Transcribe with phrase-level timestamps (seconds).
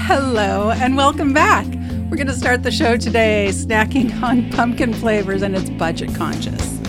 [0.00, 1.66] Hello and welcome back.
[2.10, 6.80] We're going to start the show today snacking on pumpkin flavors and it's budget conscious.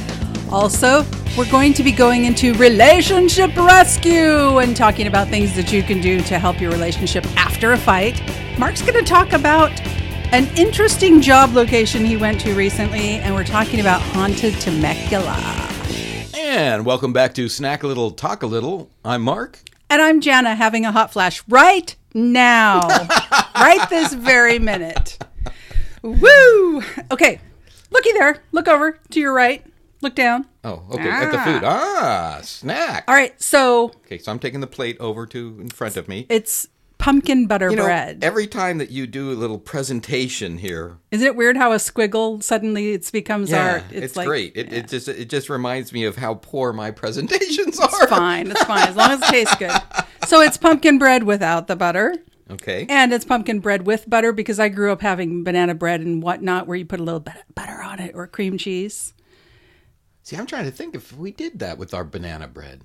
[0.49, 1.03] Also,
[1.37, 5.99] we're going to be going into relationship rescue and talking about things that you can
[5.99, 8.21] do to help your relationship after a fight.
[8.57, 9.71] Mark's going to talk about
[10.31, 15.58] an interesting job location he went to recently, and we're talking about haunted Temecula.
[16.51, 18.89] And welcome back to Snack a Little, Talk a Little.
[19.05, 19.59] I'm Mark.
[19.87, 22.87] And I'm Jana having a hot flash right now,
[23.55, 25.23] right this very minute.
[26.01, 26.81] Woo!
[27.11, 27.39] Okay,
[27.91, 28.41] looky there.
[28.51, 29.63] Look over to your right.
[30.01, 30.47] Look down.
[30.63, 31.07] Oh, okay.
[31.07, 31.63] At the food.
[31.63, 33.03] Ah, snack.
[33.07, 36.25] All right, so Okay, so I'm taking the plate over to in front of me.
[36.29, 36.67] it's
[37.09, 38.23] pumpkin butter You know, bread.
[38.23, 42.43] every time that you do a little presentation here, Isn't it weird how a squiggle
[42.43, 43.83] suddenly it becomes yeah, art?
[43.91, 44.53] it's, like, great.
[44.55, 44.77] It, yeah.
[44.79, 47.89] it just it just reminds me of how poor my presentations are.
[47.91, 48.51] It's fine.
[48.51, 49.71] It's fine as long as it tastes good.
[50.27, 52.15] So it's pumpkin bread without the butter.
[52.51, 52.85] Okay.
[52.89, 56.67] And it's pumpkin bread with butter because I grew up having banana bread and whatnot
[56.67, 59.13] where you put a little bit of butter on it or cream cheese.
[60.23, 62.83] See, I'm trying to think if we did that with our banana bread.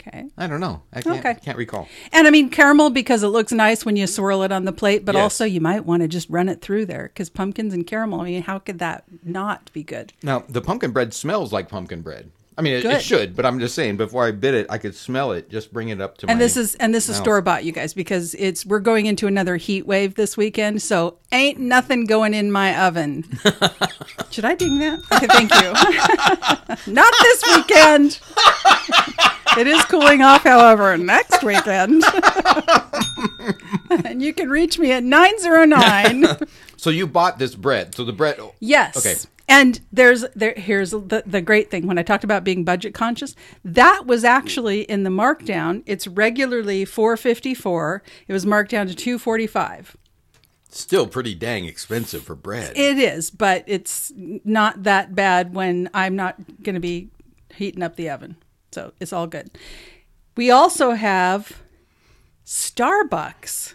[0.00, 0.26] Okay.
[0.38, 0.82] I don't know.
[0.92, 1.34] I can't, Okay.
[1.44, 1.88] can't recall.
[2.12, 5.04] And I mean caramel because it looks nice when you swirl it on the plate,
[5.04, 5.22] but Yes.
[5.22, 8.24] also you might want to just run it through there because pumpkins and caramel, I
[8.24, 10.12] mean, how could that not be good?
[10.22, 12.30] Now, the pumpkin bread smells like pumpkin bread.
[12.58, 14.96] I mean, it, it should, but I'm just saying, before I bit it, I could
[14.96, 15.48] smell it.
[15.48, 16.32] Just bring it up to And my.
[16.32, 19.28] And this is and this is store bought, you guys, because it's we're going into
[19.28, 23.24] another heat wave this weekend, so ain't nothing going in my oven.
[24.30, 24.98] Should I ding that?
[25.12, 26.92] Okay, thank you.
[26.92, 28.18] Not this weekend.
[29.56, 32.02] it is cooling off, however, next weekend.
[34.04, 36.38] and you can reach me at 909.
[36.76, 37.94] So you bought this bread.
[37.94, 38.40] So the bread.
[38.58, 38.96] Yes.
[38.96, 39.14] Okay.
[39.48, 43.34] And there's there here's the the great thing when I talked about being budget conscious,
[43.64, 45.82] that was actually in the markdown.
[45.86, 48.02] It's regularly 454.
[48.26, 49.96] It was marked down to 245.
[50.70, 52.76] Still pretty dang expensive for bread.
[52.76, 57.08] It is, but it's not that bad when I'm not going to be
[57.54, 58.36] heating up the oven.
[58.72, 59.50] So it's all good.
[60.36, 61.62] We also have
[62.44, 63.74] Starbucks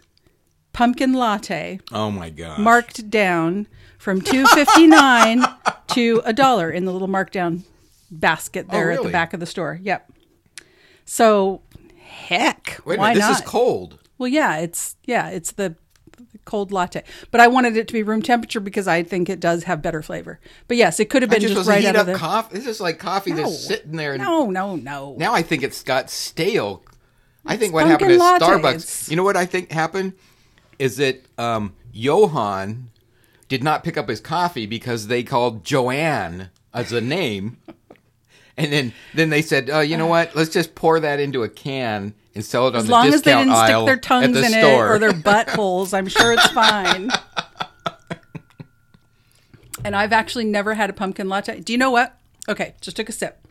[0.73, 2.57] pumpkin latte oh my gosh.
[2.57, 3.67] marked down
[4.03, 5.45] from 259
[5.88, 7.63] to a dollar in the little markdown
[8.11, 9.79] basket there oh, at the back of the store.
[9.81, 10.11] Yep.
[11.06, 11.61] So
[11.97, 13.22] heck, Wait why minute.
[13.22, 13.44] This not?
[13.44, 14.00] is cold.
[14.17, 15.75] Well, yeah, it's yeah, it's the
[16.45, 17.03] cold latte.
[17.31, 20.01] But I wanted it to be room temperature because I think it does have better
[20.01, 20.40] flavor.
[20.67, 22.57] But yes, it could have been just just, right out of the coffee.
[22.57, 23.38] This is like coffee No.
[23.38, 24.13] that's sitting there.
[24.13, 25.16] And No, no, no.
[25.17, 26.84] Now I think it's got stale.
[27.45, 28.41] I think It's what happened at.
[28.41, 29.09] Starbucks.
[29.09, 30.13] You know what I think happened
[30.79, 32.89] is that um, Johann
[33.47, 37.57] did not pick up his coffee because they called Joanne as a name,
[38.57, 40.35] and then then they said, "Oh, you know what?
[40.35, 43.22] Let's just pour that into a can and sell it on as the long as
[43.22, 46.07] they discount didn't aisle stick their tongues the in store." it or their buttholes, I'm
[46.07, 47.09] sure it's fine.
[49.84, 51.59] and I've actually never had a pumpkin latte.
[51.59, 52.17] Do you know what?
[52.47, 53.47] Okay, just took a sip.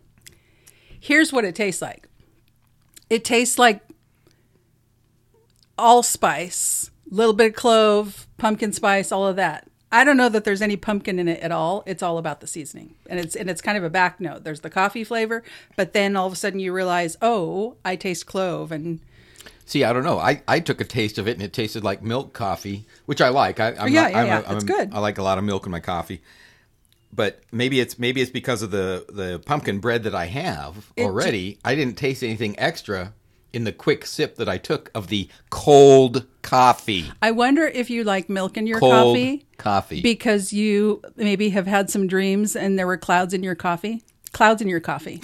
[0.98, 2.08] Here's what it tastes like.
[3.10, 3.80] It tastes like
[5.78, 9.68] allspice, little bit of clove, pumpkin spice, all of that.
[9.92, 11.82] I don't know that there's any pumpkin in it at all.
[11.86, 14.42] It's all about the seasoning, and it's and it's kind of a back note.
[14.42, 15.42] There's the coffee flavor,
[15.76, 19.00] but then all of a sudden you realize, oh, I taste clove, and
[19.64, 20.18] See, I don't know.
[20.18, 23.28] I, I took a taste of it and it tasted like milk coffee, which I
[23.28, 23.60] like.
[23.60, 24.42] I, I'm yeah, not, yeah, I'm yeah.
[24.46, 24.92] A, It's a- good.
[24.92, 26.20] I like a lot of milk in my coffee.
[27.12, 31.04] But maybe it's maybe it's because of the, the pumpkin bread that I have It
[31.04, 31.58] already.
[31.64, 33.12] I didn't taste anything extra
[33.52, 37.10] in the quick sip that I took of the cold coffee.
[37.20, 40.00] I wonder if you like milk in your Cold coffee coffee.
[40.02, 44.02] because you maybe have had some dreams and there were clouds in your coffee.
[44.32, 45.22] Clouds in your coffee.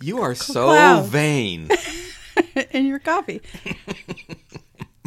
[0.00, 1.68] you are so vain.
[2.70, 3.40] in your coffee.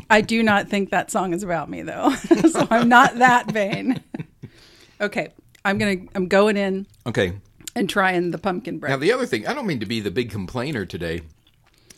[0.09, 2.09] I do not think that song is about me though.
[2.49, 4.01] so I'm not that vain.
[4.99, 5.29] Okay.
[5.65, 7.33] I'm to I'm going in Okay.
[7.75, 8.91] And trying the pumpkin bread.
[8.91, 11.21] Now the other thing, I don't mean to be the big complainer today.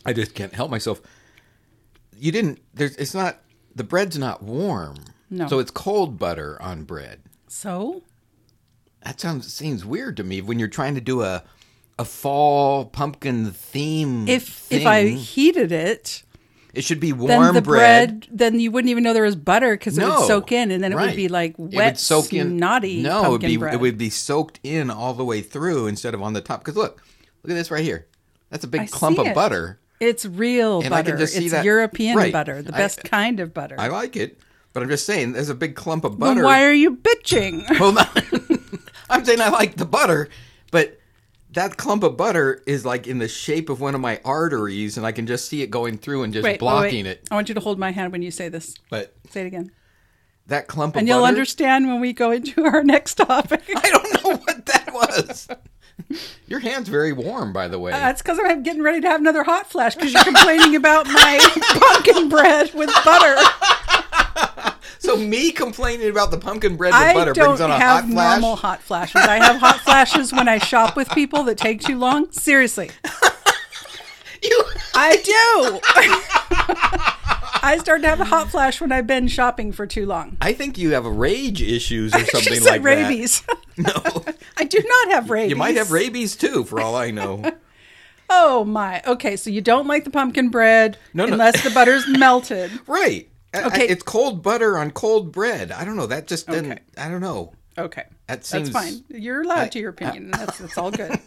[0.04, 1.00] I just can't help myself.
[2.16, 2.60] You didn't.
[2.74, 2.96] There's.
[2.96, 3.38] It's not.
[3.74, 4.96] The bread's not warm.
[5.30, 5.48] No.
[5.48, 7.20] So it's cold butter on bread.
[7.48, 8.02] so,
[9.04, 11.42] That sounds seems weird to me when you're trying to do a
[11.98, 14.28] a fall pumpkin theme.
[14.28, 16.23] if if I heated it,
[16.74, 18.20] it should be then warm the bread.
[18.20, 20.70] bread, then you wouldn't even know there was butter because it No, would soak in,
[20.70, 22.58] and then it would be like It would wet, soak in.
[22.58, 23.74] snotty No, it would be bread.
[23.74, 26.60] it would be soaked in all the way through instead of on the top.
[26.60, 27.02] Because look,
[27.42, 28.06] look at this right here.
[28.50, 29.34] That's a big I clump of it.
[29.34, 29.78] butter.
[30.00, 31.10] It's real And I butter.
[31.12, 32.32] can just see it's that- European right.
[32.32, 33.76] butter, the I- best kind of butter.
[33.78, 34.38] I like it,
[34.72, 36.42] but I'm just saying there's a big clump of Then butter.
[36.44, 37.64] why are you bitching?
[37.76, 38.58] Hold on.
[39.10, 40.28] I'm saying I like the butter,
[40.70, 40.98] but
[41.54, 45.06] that clump of butter is like in the shape of one of my arteries, and
[45.06, 47.10] I can just see it going through and just Wait, blocking wait.
[47.12, 47.28] it.
[47.30, 48.74] I want you to hold my hand when you say this.
[48.90, 49.70] But Say it again.
[50.48, 53.62] that clump of butter And you'll butter, understand when we go into our next topic.
[53.76, 55.48] I don't know what that was.
[56.48, 57.92] Your hand's very warm, by the way.
[57.92, 61.06] Uh, that's because I'm getting ready to have another hot flash because you're complaining about
[61.06, 61.38] my
[61.78, 63.36] pumpkin bread with butter.
[65.04, 67.86] So me complaining about the pumpkin bread with I butter brings on a hot flash.
[67.86, 69.20] I don't have normal hot flashes.
[69.22, 72.30] I have hot flashes when I shop with people that take too long.
[72.32, 72.90] Seriously,
[74.42, 74.64] You,
[74.94, 75.80] I do.
[77.66, 80.36] I start to have a hot flash when I've been shopping for too long.
[80.42, 83.40] I think you have rage issues or something like rabies.
[83.42, 83.56] that.
[83.78, 84.24] No,
[84.58, 85.50] I do not have rabies.
[85.50, 87.42] you might have rabies too, for all I know.
[88.28, 89.02] Oh my.
[89.06, 91.32] Okay, so you don't like the pumpkin bread No, no.
[91.32, 92.70] unless the butter's melted.
[92.86, 93.28] Right.
[93.54, 93.86] I- I- Okay.
[93.88, 95.72] it's cold butter on cold bread.
[95.72, 96.06] I don't know.
[96.06, 96.72] That just didn't.
[96.72, 96.80] Okay.
[96.98, 97.52] I don't know.
[97.78, 98.04] Okay.
[98.26, 99.04] That seems- That's fine.
[99.08, 100.30] You're allowed to your opinion.
[100.32, 101.18] that's that's all good.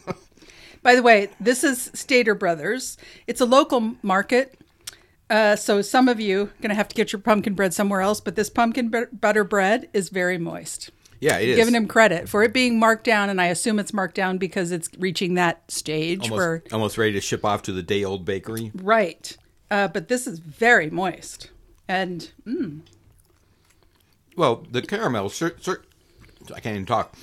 [0.84, 2.98] By the way, this is Stater Brothers.
[3.26, 4.58] It's a local market.
[5.30, 8.22] Uh, so some of you going to have to get your pumpkin bread somewhere else,
[8.22, 10.90] but this pumpkin bu- butter bread is very moist.
[11.20, 11.58] Yeah, it is.
[11.58, 14.72] Giving him credit for it being marked down, and I assume it's marked down because
[14.72, 18.24] it's reaching that stage where almost, almost ready to ship off to the day old
[18.24, 18.72] bakery.
[18.76, 19.36] right.
[19.70, 21.50] Uh, but this is very moist,
[21.88, 22.81] and mm,
[24.36, 25.84] Well, the caramel, cer- cer-
[26.54, 27.16] I can't even talk.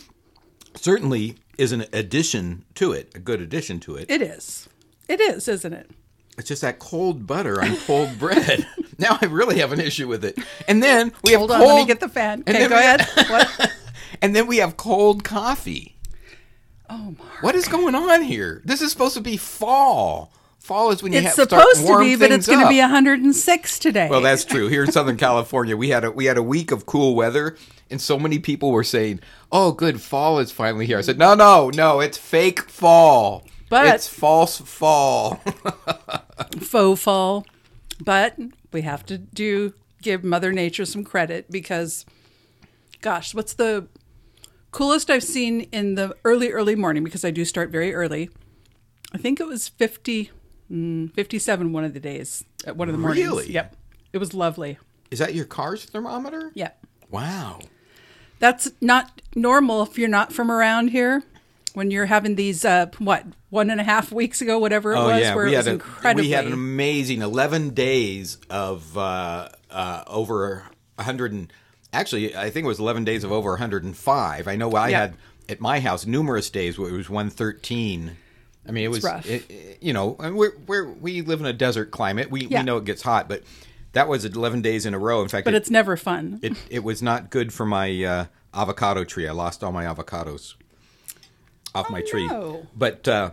[0.75, 4.11] Certainly is an addition to it, a good addition to it.
[4.11, 4.69] it is.
[5.08, 5.90] It is, isn't it?
[6.37, 8.66] It's just that cold butter on cold bread.
[8.96, 10.38] Now I really have an issue with it.
[10.69, 11.69] And then we have Hold on, cold.
[11.72, 12.43] let me get the fan.
[12.46, 13.00] Okay, go we- ahead.
[13.28, 13.72] What?
[14.22, 15.96] And then we have cold coffee.
[16.88, 17.43] Oh, Mark.
[17.43, 18.62] What is going on here?
[18.64, 20.32] This is supposed to be fall.
[20.64, 21.43] Fall is when you have to be.
[21.43, 24.08] It's have supposed start to be, but it's going to be 106 today.
[24.08, 24.69] Well, that's true.
[24.69, 27.58] Here in Southern California, we had a we had a week of cool weather,
[27.90, 29.20] and so many people were saying,
[29.52, 33.46] "Oh, good, fall is finally here." I said, "No, no, no, it's fake fall.
[33.69, 35.34] But- it's false fall."
[36.61, 37.44] faux fall.
[38.02, 38.38] But
[38.72, 42.06] we have to do give Mother Nature some credit because,
[43.02, 43.87] gosh, what's the
[44.70, 47.05] coolest I've seen in the early, early morning?
[47.05, 48.31] Because I do start very early.
[49.12, 50.31] I think it was 50,
[50.70, 53.26] mm, 57 one of the days, at one of the mornings.
[53.26, 53.50] Really?
[53.52, 53.76] Yep.
[54.12, 54.78] It was lovely.
[55.11, 56.50] is that your car's thermometer?
[56.55, 56.84] Yep.
[57.11, 57.61] Wow.
[58.38, 61.22] That's not normal if you're not from around here.
[61.75, 65.06] When you're having these, uh, what, one and a half weeks ago, whatever it Oh
[65.08, 66.26] was, yeah, where we it was a, incredibly.
[66.28, 70.67] we had an amazing eleven days of uh, uh, over
[70.99, 71.52] hundred and
[71.93, 74.46] actually I think it was eleven days of over hundred and five.
[74.46, 75.00] I know I Yeah.
[75.00, 75.17] had
[75.49, 78.19] at my house numerous days where it was one thirteen.
[78.66, 79.26] I mean, it was rough.
[79.26, 82.31] It, it- you know, and we're, we're we live in a desert climate.
[82.31, 82.61] We Yeah.
[82.61, 83.43] we know it gets hot, but
[83.93, 85.20] that was eleven days in a row.
[85.22, 86.40] In fact, but it, it's never fun.
[86.43, 88.25] it it was not good for my uh,
[88.55, 89.28] avocado tree.
[89.28, 90.55] I lost all my avocados
[91.75, 92.26] off my tree.
[92.31, 92.66] Oh, no.
[92.75, 93.31] But uh,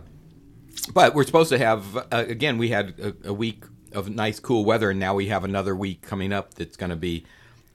[0.92, 2.58] but we're supposed to have uh, again.
[2.58, 6.02] We had a, a week of nice cool weather, and now we have another week
[6.02, 7.24] coming up that's going to be.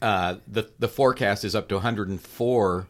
[0.02, 2.88] Uh, the the forecast is up to 104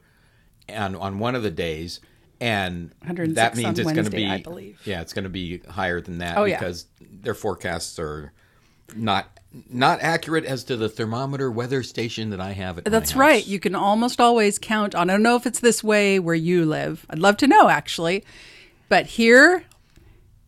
[0.70, 2.02] on on one of the days,
[2.40, 4.80] and that means it's going to be I believe.
[4.86, 6.60] yeah, it's going to be higher than that Oh, yeah.
[6.60, 8.32] because their forecasts are
[8.96, 9.28] not
[9.70, 13.46] not accurate as to the thermometer weather station that I have at That's right.
[13.46, 15.10] You can almost always count on.
[15.10, 17.06] I don't know if it's this way where you live.
[17.10, 18.24] I'd love to know actually.
[18.90, 19.64] But here,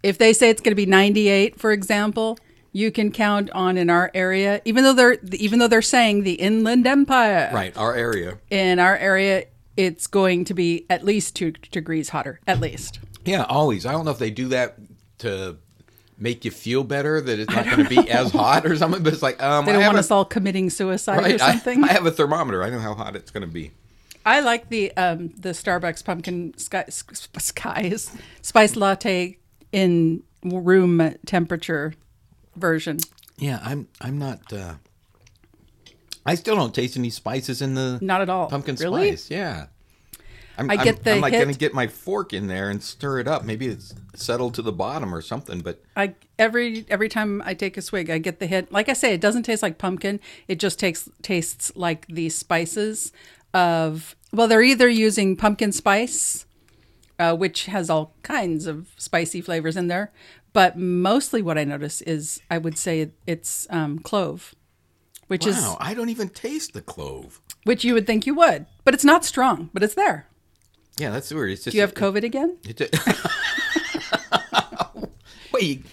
[0.03, 2.37] if they say it's going to be 98, for example,
[2.71, 6.33] you can count on in our area, even though they're even though they're saying the
[6.33, 8.37] Inland Empire, Right, our area.
[8.51, 9.45] In our area,
[9.77, 12.99] it's going to be at least two degrees hotter, at least.
[13.25, 13.85] Yeah, always.
[13.85, 14.77] I don't know if they do that
[15.19, 15.57] to
[16.17, 19.13] make you feel better that it's not going to be as hot or something, but
[19.13, 21.83] it's like um, They don't want a- us all committing suicide right, or something.
[21.83, 22.63] I, I have a thermometer.
[22.63, 23.71] I know how hot it's going to be.
[24.25, 28.11] I like the um, the Starbucks pumpkin sky, skies
[28.41, 29.37] spice latte
[29.71, 31.93] in room temperature
[32.55, 32.99] version.
[33.37, 33.87] Yeah, I'm.
[34.01, 34.51] I'm not.
[34.51, 34.73] Uh,
[36.25, 38.47] I still don't taste any spices in the Not at all.
[38.49, 39.09] pumpkin Really?
[39.15, 39.31] spice.
[39.31, 39.67] Yeah.
[40.57, 42.69] I'm, I I'm- get the I'm like hit- going to get my fork in there
[42.69, 43.45] and stir it up.
[43.45, 45.61] Maybe it's settled to the bottom or something.
[45.61, 48.69] But I every every time I take a swig, I get the hit.
[48.71, 50.19] Like I say, it doesn't taste like pumpkin.
[50.49, 53.13] It just takes tastes like the spices
[53.53, 54.15] of.
[54.33, 56.45] Well, they're either using pumpkin spice,
[57.17, 60.11] uh, which has all kinds of spicy flavors in there,
[60.53, 64.53] but mostly what I notice is I would say it's um, clove,
[65.29, 67.39] which is wow, I don't even taste the clove.
[67.63, 70.27] which you would think you would, but it's not strong, but it's there.
[70.97, 71.51] Yeah, that's weird.
[71.51, 72.57] It's just Do you have COVID again?
[72.63, 72.81] It,
[75.53, 75.85] Wait.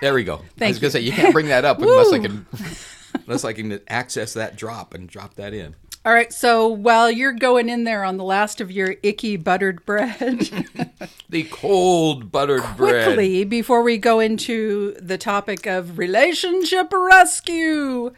[0.00, 0.36] There we go.
[0.36, 2.46] I Thank was gonna say you can't bring that up unless I can
[3.26, 5.74] unless I can access that drop and drop that in.
[6.04, 6.32] All right.
[6.32, 10.48] So while you're going in there on the last of your icky buttered bread,
[11.28, 13.04] The cold buttered bread.
[13.04, 18.12] quickly before we go into the topic of relationship rescue,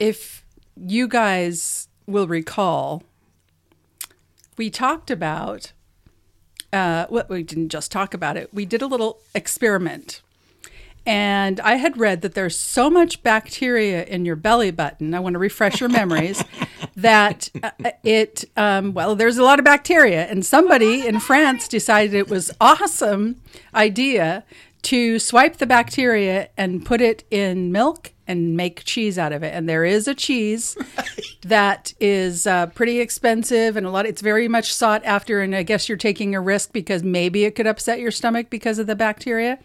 [0.00, 0.44] if
[0.76, 3.04] you guys will recall,
[4.56, 5.72] we talked about.
[6.72, 8.52] Uh, well, we didn't just talk about it.
[8.54, 10.22] We did a little experiment
[11.06, 15.14] and I had read that there's so much bacteria in your belly button.
[15.14, 16.44] I want to refresh your memories
[16.96, 17.70] that uh,
[18.04, 20.26] it, um, well, there's a lot of bacteria.
[20.26, 23.40] And somebody in France decided it was awesome
[23.74, 24.44] idea
[24.82, 29.52] to swipe the bacteria and put it in milk and make cheese out of it.
[29.54, 30.76] And there is a cheese
[31.42, 34.06] that is uh, pretty expensive and a lot.
[34.06, 35.40] It's very much sought after.
[35.40, 38.78] And I guess you're taking a risk because maybe it could upset your stomach because
[38.78, 39.58] of the bacteria.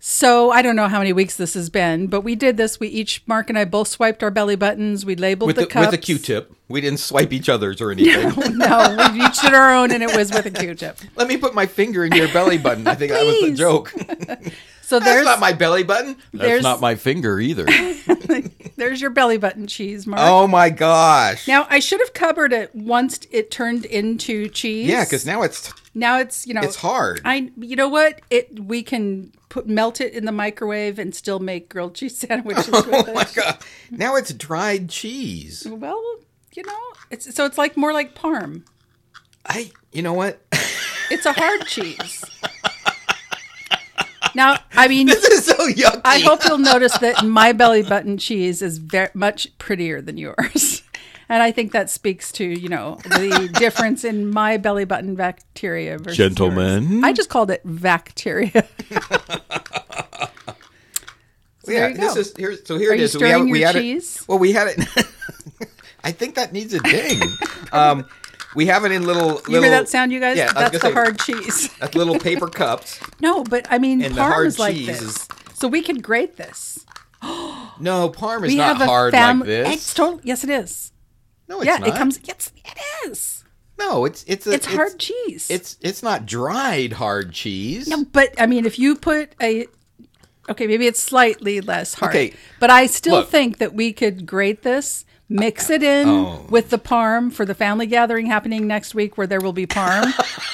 [0.00, 2.78] So I don't know how many weeks this has been, but we did this.
[2.78, 5.04] We each, Mark and I, both swiped our belly buttons.
[5.04, 5.86] We labeled with the, the, cups.
[5.86, 6.52] with a Q-tip.
[6.68, 8.56] We didn't swipe each other's or anything.
[8.58, 10.98] no, we each did our own, and it was with a Q-tip.
[11.16, 12.86] Let me put my finger in your belly button.
[12.86, 13.92] I think that was the joke.
[14.88, 16.16] So That's there's not my belly button.
[16.32, 17.66] There's- That's not my finger either.
[18.76, 20.22] there's your belly button cheese, Mark.
[20.24, 21.46] oh my gosh.
[21.46, 24.88] Now I should have covered it once it turned into cheese.
[24.88, 27.20] yeah, because now it's now it's you know it's hard.
[27.24, 31.38] I you know what it we can put melt it in the microwave and still
[31.38, 33.14] make grilled cheese sandwiches oh with oh it.
[33.14, 33.58] my god.
[33.90, 35.66] Now it's dried cheese.
[35.68, 36.02] Well,
[36.54, 36.78] you know,
[37.10, 38.64] it's so it's like more like parm.
[39.44, 39.70] I.
[39.92, 40.40] You know what?
[41.10, 42.22] It's a hard cheese.
[44.34, 46.02] Now, I mean, this is so yucky.
[46.04, 50.82] I hope you'll notice that my belly button cheese is very much prettier than yours.
[51.28, 55.98] And I think that speaks to, you know, the difference in my belly button bacteria
[55.98, 56.90] versus Gentlemen.
[56.90, 57.04] yours.
[57.04, 58.66] I just called it bacteria.
[61.66, 62.56] yeah, this is here.
[62.64, 63.14] So here Are it you is.
[63.14, 64.22] we stirring had, we your had cheese?
[64.22, 64.78] It, well, we had it.
[66.04, 67.20] I think that needs a ding.
[67.72, 68.06] um,
[68.56, 69.34] we have it in little.
[69.34, 70.38] little You hear that sound, you guys?
[70.38, 71.68] Yeah, That's the say, hard cheese.
[71.78, 72.98] That's little paper cups.
[73.20, 75.02] No, but I mean, And the parm hard is like cheese this.
[75.02, 76.84] is- So we can grate this.
[77.80, 79.74] No, parm is We not have a hard fam- like this.
[79.76, 80.20] It's total.
[80.24, 80.90] Yes, it is.
[81.48, 81.88] No, it's yeah, not.
[81.88, 82.20] it comes.
[82.24, 83.44] Yes, it is.
[83.78, 85.48] No, it's it's a, It's hard cheese.
[85.50, 87.86] It's it's not dried hard cheese.
[87.88, 89.66] No, but I mean, if you put a
[90.48, 92.10] okay, maybe it's slightly less hard.
[92.10, 92.34] Okay.
[92.58, 93.28] but I still Look.
[93.28, 96.46] think that we could grate this, mix it in Oh.
[96.50, 100.10] with the parm for the family gathering happening next week, where there will be parm.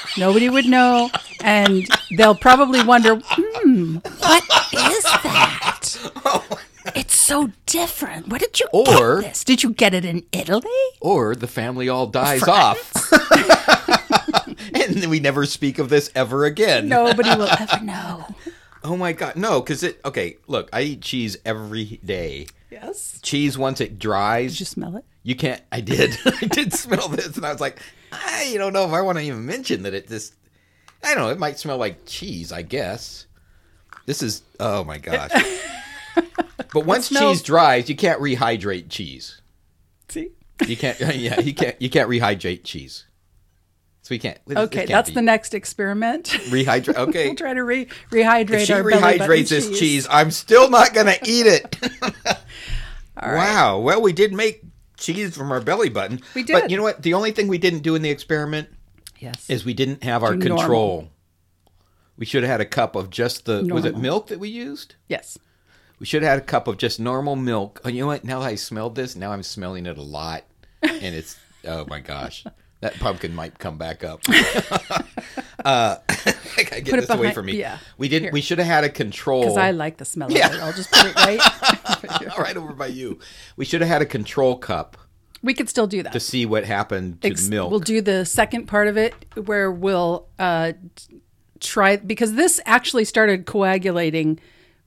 [0.19, 1.09] Nobody would know,
[1.41, 1.87] and
[2.17, 5.95] they'll probably wonder, hmm, what is that?
[6.93, 8.27] It's so different.
[8.27, 9.43] Where did you Or- get this?
[9.43, 10.69] Did you get it in Italy?
[11.01, 13.11] Or the family all dies off,
[14.73, 16.87] and then we never speak of this ever again.
[16.87, 18.25] Nobody will ever know.
[18.87, 19.61] Oh my god, no!
[19.61, 19.99] Because it.
[20.05, 22.45] Okay, look, I eat cheese every day.
[22.69, 23.19] Yes.
[23.23, 25.05] Cheese once it dries, Did you smell it?
[25.23, 25.59] you can't.
[25.71, 26.15] I did.
[26.25, 27.79] I did smell this, and I was like,
[28.11, 30.35] I don't know if I want to even mention that it just.
[31.03, 31.29] I don't know.
[31.31, 32.51] It might smell like cheese.
[32.51, 33.25] I guess.
[34.05, 34.43] This is.
[34.59, 35.31] Oh my gosh.
[36.73, 39.41] But once cheese dries, you can't rehydrate cheese.
[40.09, 40.29] See.
[40.67, 40.99] You can't.
[41.15, 41.81] Yeah, you can't.
[41.81, 43.05] You can't rehydrate cheese.
[44.03, 44.37] So we can't.
[44.45, 46.25] this- this Okay, can't that's be the next experiment.
[46.49, 46.95] rehydrate.
[47.09, 47.25] Okay.
[47.27, 50.07] we'll try to re- rehydrate if she our rehydrates this cheese.
[50.09, 51.77] I'm still not going to eat it.
[53.21, 53.79] Wow.
[53.79, 54.61] Well, we did make
[54.97, 56.19] cheese from our belly button.
[56.33, 56.53] We did.
[56.53, 57.01] But you know what?
[57.01, 58.69] The only thing we didn't do in the experiment
[59.19, 59.49] Yes.
[59.49, 61.09] is we didn't have our Do control.
[62.17, 64.95] We should have had a cup of just the was it milk that we used?
[65.07, 65.37] yes.
[65.99, 67.81] We should have had a cup of just normal milk.
[67.85, 68.23] Oh, you know what?
[68.23, 70.43] Now that I smelled this, now I'm smelling it a lot,
[70.81, 72.43] and it's oh my gosh,
[72.81, 74.21] that pumpkin might come back up.
[75.65, 75.97] uh,
[76.57, 77.57] I gotta get Put this away from me.
[77.59, 77.79] yeah.
[77.97, 78.23] we did.
[78.23, 79.41] not We should have had a control.
[79.41, 80.47] Because I like the smell Yeah.
[80.47, 80.59] of it.
[80.61, 82.37] I'll just put it right.
[82.37, 83.19] right over by you.
[83.57, 84.97] We should have had a control cup
[85.41, 86.11] we could still do that.
[86.13, 87.69] to see what happened to Ex- the milk.
[87.69, 89.13] We'll do the second part of it
[89.45, 90.73] where we'll uh,
[91.59, 94.39] try because this actually started coagulating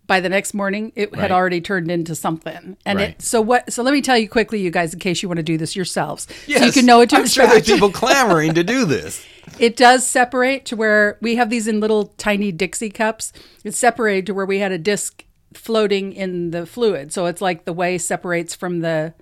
[0.09, 0.91] by the next morning.
[0.97, 1.21] It Right.
[1.21, 3.11] had already turned into something, and Right.
[3.11, 3.23] it.
[3.23, 3.73] So what?
[3.73, 5.77] So let me tell you quickly, you guys, in case you want to do this
[5.77, 9.25] yourselves, so you can know what to I'm sure there's people clamoring to do this.
[9.59, 13.33] It does separate to where we have these in little tiny Dixie cups.
[13.65, 15.25] It's separated to where we had a disc
[15.55, 17.15] floating in the fluid.
[17.15, 19.15] So it's like the whey separates from the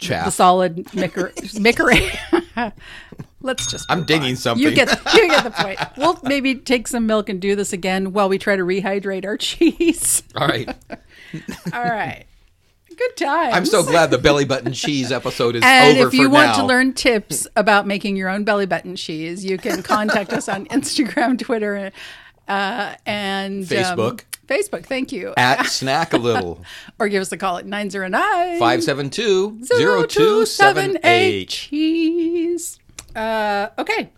[0.00, 0.24] Chaff.
[0.24, 2.10] the solid micker mickery.
[3.42, 3.90] Let's just.
[3.90, 4.36] I'm digging on.
[4.36, 4.62] something.
[4.62, 5.78] You get you get the point.
[5.96, 9.36] We'll maybe take some milk and do this again while we try to rehydrate our
[9.38, 10.22] cheese.
[10.34, 10.68] All right.
[11.72, 12.24] All right.
[12.88, 13.54] Good time.
[13.54, 15.70] I'm so glad the belly button cheese episode is over.
[15.70, 16.56] And over if you want now.
[16.56, 20.66] to learn tips about making your own belly button cheese, you can contact us on
[20.66, 21.92] Instagram, Twitter,
[22.46, 24.18] uh, and um,
[24.50, 24.84] Facebook.
[24.86, 25.32] Thank you.
[25.36, 26.62] At Snack a Little.
[26.98, 31.48] or give us a call at 909 572 0278 0278.
[31.48, 32.78] cheese.
[33.14, 34.10] Uh, okay.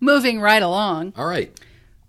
[0.00, 1.12] Moving right along.
[1.16, 1.58] All right.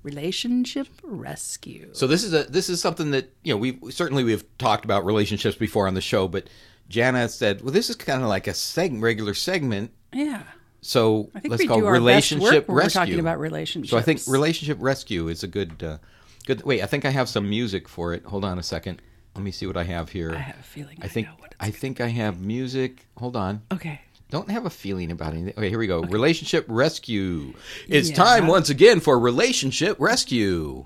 [0.03, 1.89] Relationship rescue.
[1.93, 5.05] So this is a this is something that you know we certainly we've talked about
[5.05, 6.49] relationships before on the show, but
[6.89, 10.43] Jana said, "Well, this is kind of like a seg- regular segment, Yeah.
[10.81, 12.99] so I think let's we call do it our best relationship work when we're rescue."
[12.99, 13.91] talking about relationships.
[13.91, 15.97] so I think relationship rescue is a good uh,
[16.45, 16.63] good.
[16.63, 18.23] Wait, I think I have some music for it.
[18.25, 19.01] Hold on a second.
[19.35, 20.31] Let me see what I have here.
[20.33, 23.05] I have a feeling I, I think know what it's I think I have music.
[23.17, 23.61] Hold on.
[23.71, 24.01] Okay.
[24.29, 25.53] Don't have a feeling about anything.
[25.57, 26.01] Okay, here we go.
[26.01, 27.53] Relationship rescue.
[27.87, 28.15] It's Yeah.
[28.15, 30.85] time once again for relationship rescue.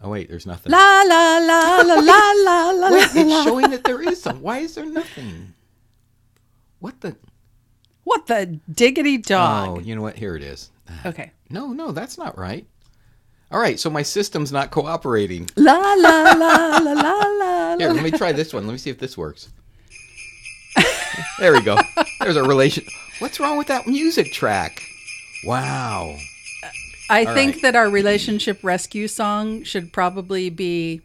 [0.00, 0.70] Oh wait, there's nothing.
[0.70, 4.40] La la la la la la la Wait, it's showing that there is some.
[4.42, 5.54] Why is there nothing?
[6.78, 7.16] What the?
[8.04, 9.68] What the diggity dog?
[9.68, 10.16] Oh, you know what?
[10.16, 10.70] Here it is.
[11.04, 11.32] Okay.
[11.50, 12.66] No, no, that's not right.
[13.50, 15.48] All right, so my system's not cooperating.
[15.56, 17.76] La la la la la la.
[17.78, 18.66] Here, let me try this one.
[18.66, 19.48] Let me see if this works.
[21.38, 21.78] there we go.
[22.20, 22.84] There's a relation.
[23.20, 24.82] What's wrong with that music track?
[25.44, 26.16] Wow.
[27.10, 27.62] I All think right.
[27.62, 31.00] that our relationship rescue song should probably be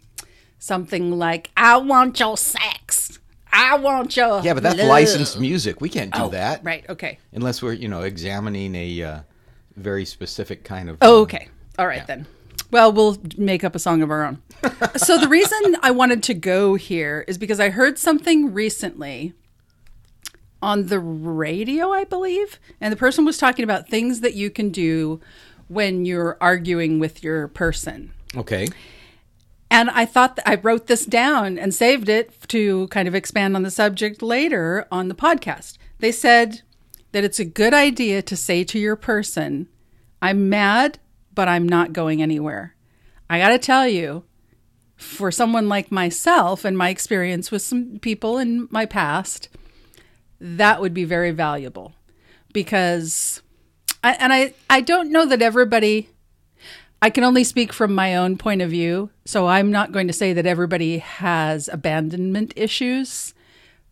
[0.59, 3.19] something like "I want your sex,
[3.53, 5.79] I want your Yeah, but that's love." licensed music.
[5.79, 6.83] We can't do Oh, that Right.
[6.89, 7.19] Okay.
[7.31, 9.19] unless we're, you know, examining a uh,
[9.77, 10.97] very specific kind of.
[11.01, 11.47] Oh, okay.
[11.77, 12.27] All right then.
[12.71, 14.41] Well, we'll make up a song of our own.
[14.95, 19.33] so the reason I wanted to go here is because I heard something recently
[20.61, 24.69] on the radio, I believe, and the person was talking about things that you can
[24.69, 25.19] do
[25.67, 28.13] when you're arguing with your person.
[28.35, 28.67] Okay.
[29.69, 33.55] And I thought that I wrote this down and saved it to kind of expand
[33.55, 35.77] on the subject later on the podcast.
[35.99, 36.61] They said
[37.11, 39.67] that it's a good idea to say to your person,
[40.21, 40.99] I'm mad,
[41.33, 42.75] but I'm not going anywhere.
[43.29, 44.23] I got to tell you,
[44.95, 49.49] for someone like myself and my experience with some people in my past,
[50.39, 51.93] that would be very valuable
[52.53, 53.41] because
[54.03, 56.09] I, and I, I don't know that everybody
[57.03, 60.13] I can only speak from my own point of view, so I'm not going to
[60.13, 63.33] say that everybody has abandonment issues,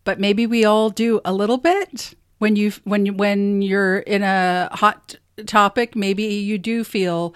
[0.02, 2.14] but maybe we all do a little bit.
[2.38, 7.34] When you when when you're in a hot topic, maybe you do feel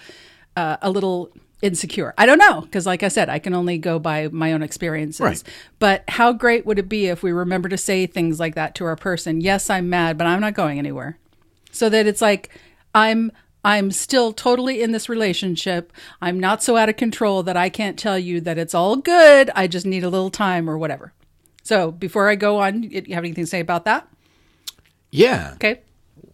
[0.55, 1.31] uh, a little
[1.61, 2.13] insecure.
[2.17, 5.21] I don't know because, like I said, I can only go by my own experiences.
[5.21, 5.43] Right.
[5.79, 8.85] But how great would it be if we remember to say things like that to
[8.85, 9.41] our person?
[9.41, 11.17] Yes, I'm mad, but I'm not going anywhere
[11.69, 12.49] so that it's like
[12.95, 13.29] i'm
[13.63, 17.99] i'm still totally in this relationship i'm not so out of control that i can't
[17.99, 21.13] tell you that it's all good i just need a little time or whatever
[21.61, 24.07] so before i go on you have anything to say about that
[25.11, 25.51] Yeah.
[25.55, 25.81] okay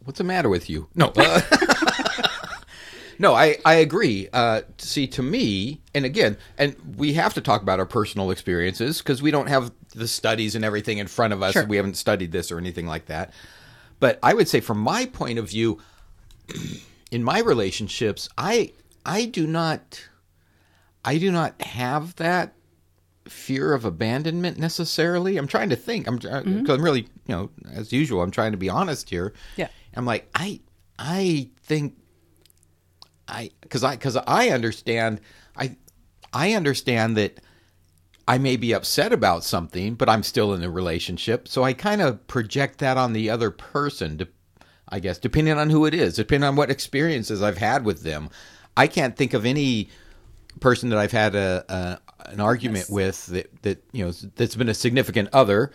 [0.04, 0.88] What's the matter with you?
[0.96, 1.12] No.
[1.16, 1.42] uh,
[3.20, 4.28] no, I, I agree.
[4.34, 9.00] Uh, see, to me, and again, and we have to talk about our personal experiences
[9.00, 11.54] because we don't have the studies and everything in front of us.
[11.54, 11.66] Sure.
[11.66, 13.34] We haven't studied this or anything like that.
[14.00, 15.80] But I would say, from my point of view,
[17.12, 18.74] in my relationships, I
[19.06, 20.10] I do not
[21.06, 22.54] I do not have that
[23.28, 25.38] fear of abandonment necessarily.
[25.38, 26.08] I'm trying to think.
[26.08, 29.34] I'm because I'm really, you know, as usual, I'm trying to be honest here.
[29.56, 29.70] Yeah.
[29.96, 30.62] I'm like I
[30.98, 31.98] I think
[33.28, 35.22] I because I because I understand
[35.56, 35.78] I
[36.32, 37.40] I understand that
[38.28, 42.02] I may be upset about something, but I'm still in a relationship, so I kind
[42.02, 44.18] of project that on the other person.
[44.20, 44.28] To,
[44.88, 48.30] I guess depending on who it is, depending on what experiences I've had with them.
[48.76, 49.90] I can't think of any
[50.60, 54.70] person that I've had a, a an argument with that that you know that's been
[54.70, 55.72] a significant other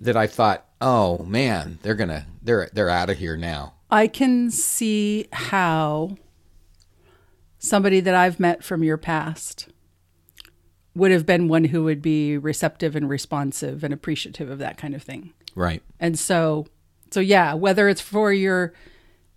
[0.00, 3.74] that I thought, oh man, they're gonna they're they're out of here now.
[3.90, 6.16] i can see how
[7.58, 9.68] somebody that i've met from your past
[10.94, 14.94] would have been one who would be receptive and responsive and appreciative of that kind
[14.94, 15.82] of thing Right.
[15.98, 16.66] And so,
[17.10, 18.72] so yeah, whether it's for your,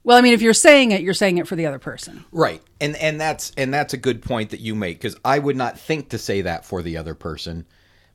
[0.04, 2.26] well, I mean, if you're saying it, you're saying it for the other person.
[2.32, 2.62] Right.
[2.82, 5.80] And and that's and that's a good point that you make because I would not
[5.80, 7.66] think to say that for the other person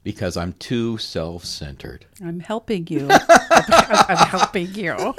[0.08, 2.06] because I'm too self-centered.
[2.24, 3.08] I'm helping you.
[3.50, 4.92] I'm helping you.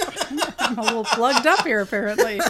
[0.60, 2.41] I'm a little plugged up here, apparently.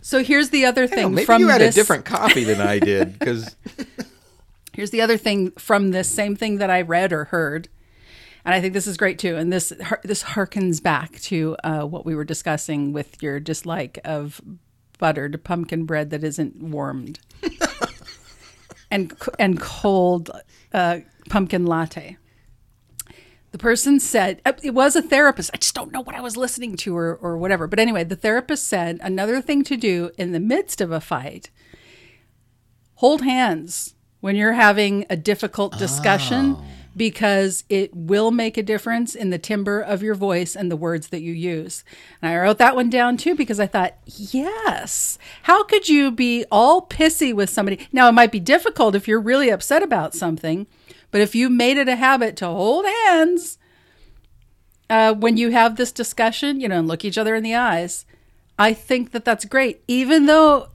[0.00, 1.76] So here's the other thing maybe from you had this.
[1.76, 3.54] a different coffee than I did because
[4.72, 7.68] Here's the other thing from this same thing that I read or heard,
[8.46, 9.36] and I think this is great too.
[9.36, 14.40] And this this harkens back to uh, what we were discussing with your dislike of
[14.98, 17.20] buttered pumpkin bread that isn't warmed,
[18.90, 20.30] and and cold
[20.72, 20.98] uh,
[21.28, 22.16] pumpkin latte.
[23.52, 25.50] The person said uh, it was a therapist.
[25.52, 27.66] I just don't know what I was listening to or or whatever.
[27.66, 31.50] But anyway, the therapist said another thing to do in the midst of a fight
[32.94, 36.64] hold hands when you're having a difficult discussion Oh.
[36.96, 41.08] Because it will make a difference in the timbre of your voice and the words
[41.08, 41.84] that you use.
[42.20, 46.44] And I wrote that one down too because I thought, yes, how could you be
[46.50, 47.86] all pissy with somebody?
[47.92, 50.66] Now, it might be difficult if you're really upset about something,
[51.10, 53.58] but if you made it a habit to hold hands
[54.88, 58.04] uh, when you have this discussion, you know, and look each other in the eyes,
[58.58, 59.82] I think that that's great.
[59.86, 60.68] Even though,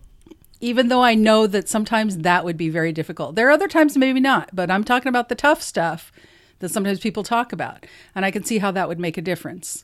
[0.59, 3.35] even though I know that sometimes that would be very difficult.
[3.35, 6.11] There are other times maybe not, but I'm talking about the tough stuff
[6.59, 9.83] that sometimes people talk about, and I can see how that would make a difference.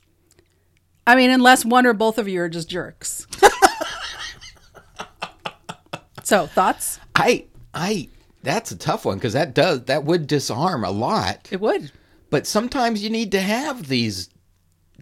[1.06, 3.28] I mean, unless one or both of you are just jerks.
[6.24, 7.00] so, thoughts?
[7.16, 8.10] I I
[8.44, 11.50] that's a tough one because that does that would disarm a lot.
[11.52, 11.92] It would.
[12.30, 14.30] But sometimes you need to have these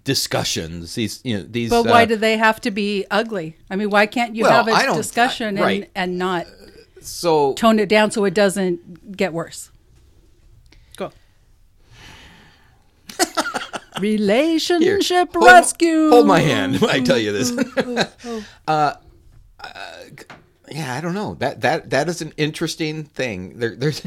[0.04, 0.96] discussions.
[0.96, 1.70] These you know these.
[1.70, 3.58] But why uh, do they have to be ugly?
[3.70, 5.82] I mean, why can't you Well, have a discussion I- right.
[5.96, 6.48] and, and not
[7.02, 9.72] so tone it down so it doesn't get worse?
[10.98, 11.12] Go.
[14.00, 16.10] Relationship hold rescue.
[16.10, 17.52] Hold my hand when I tell you this.
[18.68, 18.94] uh,
[19.60, 19.74] uh,
[20.72, 21.36] yeah, I don't know.
[21.36, 23.60] That that that is an interesting thing.
[23.60, 24.06] There, there's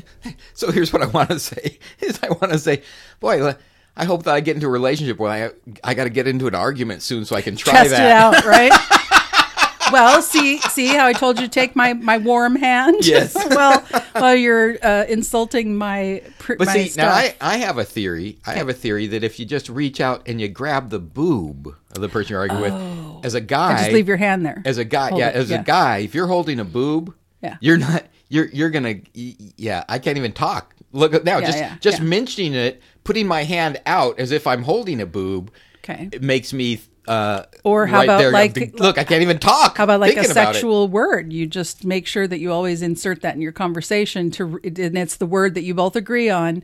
[0.54, 1.78] so here's what I want to say.
[2.00, 2.82] Is I want to say,
[3.20, 3.54] boy,
[3.96, 5.50] I hope that I get into a relationship where I
[5.84, 8.06] I got to get into an argument soon so I can try Test that.
[8.06, 8.72] it out, right?
[9.92, 12.96] well, see, see how I told you to take my my warm hand.
[13.06, 13.34] Yes.
[13.50, 13.80] well,
[14.12, 17.06] while you're uh, insulting my pr- But my see, stuff.
[17.06, 18.38] now I, I have a theory.
[18.46, 21.74] I have a theory that if you just reach out and you grab the boob
[21.94, 23.78] of the person you're arguing with, as a guy, Oh.
[23.78, 24.62] just leave your hand there.
[24.64, 25.60] as a guy, Hold yeah, it, as yeah.
[25.60, 27.56] a guy, if you're holding a boob, Yeah.
[27.60, 30.74] you're not, you're you're gonna, yeah, I can't even talk.
[30.92, 34.62] Look now, Yeah, just yeah, just mentioning it, putting my hand out as if I'm
[34.62, 35.50] holding a boob,
[35.84, 36.08] Okay.
[36.12, 36.80] it makes me.
[37.08, 38.96] Uh, Or how right about there, like- look?
[38.96, 39.76] I can't even talk.
[39.78, 40.54] How about like a thinking about it.
[40.54, 41.32] sexual word?
[41.32, 45.16] You just make sure that you always insert that in your conversation to, and it's
[45.16, 46.62] the word that you both agree on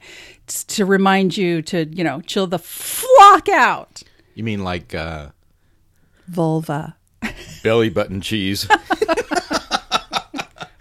[0.68, 4.04] to remind you to, you know, chill the flock out.
[4.36, 5.30] You mean like uh,
[6.28, 6.94] Vulva,
[7.64, 8.68] belly button cheese?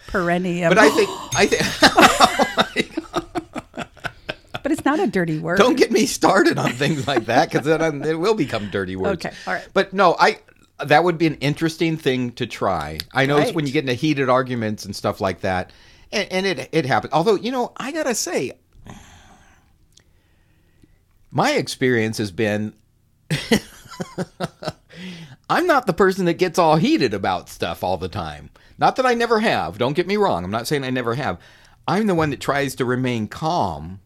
[0.08, 0.70] perennium.
[0.70, 2.87] but I think I think.
[4.64, 5.58] but it's not a dirty word.
[5.58, 9.26] Don't get me started on things like that because then it will become dirty words.
[9.26, 9.68] Okay, all right.
[9.74, 10.40] But no, I
[10.86, 13.00] that would be an interesting thing to try.
[13.14, 15.72] I know it's when you get into heated arguments and stuff like that,
[16.12, 17.14] and, and it it happens.
[17.14, 18.54] Although you know, I gotta say,
[21.32, 22.74] my experience has been.
[25.50, 28.50] I'm not the person that gets all heated about stuff all the time.
[28.78, 29.78] Not that I never have.
[29.78, 30.44] Don't get me wrong.
[30.44, 31.40] I'm not saying I never have.
[31.88, 34.02] I'm the one that tries to remain calm,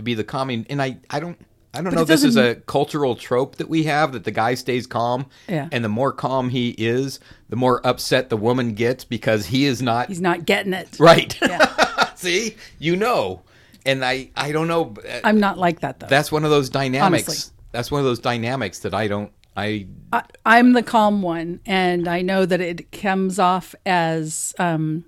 [0.00, 0.66] to be the calming.
[0.68, 1.38] And I, I don't,
[1.72, 2.04] I don't know.
[2.04, 5.68] This is a cultural trope that we have that the guy stays calm, Yeah.
[5.70, 9.80] and the more calm he is, the more upset the woman gets because he is
[9.80, 10.88] not He's not getting it.
[10.98, 11.38] right.
[11.40, 12.10] Yeah.
[12.16, 13.42] See, you know,
[13.86, 14.94] and I, I don't know.
[15.24, 16.06] I'm not like that though.
[16.08, 17.28] That's one of those dynamics.
[17.28, 17.54] Honestly.
[17.72, 19.32] That's one of those dynamics that I don't.
[19.56, 25.04] I I, I'm the calm one, and I know that it comes off as um,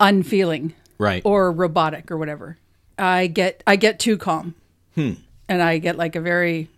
[0.00, 1.22] unfeeling right.
[1.24, 2.58] or robotic or whatever.
[2.98, 4.54] I get I get too calm,
[4.94, 5.12] hmm.
[5.48, 6.68] and I get like a very.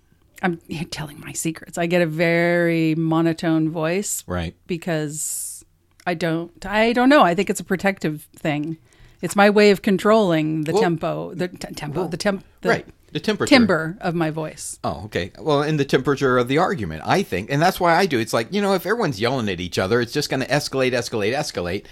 [0.43, 1.79] I'm telling my secrets.
[1.79, 4.55] I get a very monotone voice right.
[4.67, 5.65] because
[6.07, 6.65] I don't.
[6.67, 7.23] I don't know.
[7.23, 8.77] I think it's a protective thing.
[9.23, 12.87] It's my way of controlling the tempo, the t- tempo, the temp, the right.
[13.13, 13.49] The temperature.
[13.49, 14.79] timbre of my voice.
[14.85, 15.33] Oh, okay.
[15.39, 18.19] Well, in the temperature of the argument, I think, and that's why I do.
[18.19, 20.93] It's like you know, if everyone's yelling at each other, it's just going to escalate,
[20.93, 21.87] escalate, escalate.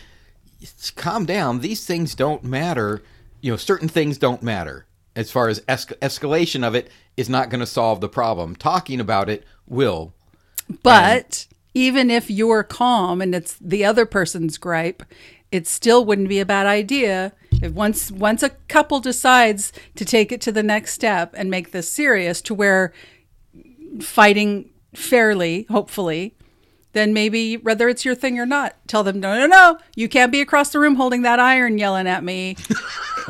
[0.60, 1.60] It's, calm down.
[1.60, 3.02] These things don't matter.
[3.44, 4.86] You know, certain things don't matter.
[5.14, 8.56] As far as es- escalation of it is not going to solve the problem.
[8.56, 10.14] Talking about it will.
[10.82, 15.02] But even if you're calm and it's the other person's gripe,
[15.52, 20.32] it still wouldn't be a bad idea if once once a couple decides to take
[20.32, 22.94] it to the next step and make this serious to where
[24.00, 26.34] fighting fairly, hopefully,
[26.94, 30.32] then maybe whether it's your thing or not, tell them no, no, no, you can't
[30.32, 32.56] be across the room holding that iron yelling at me.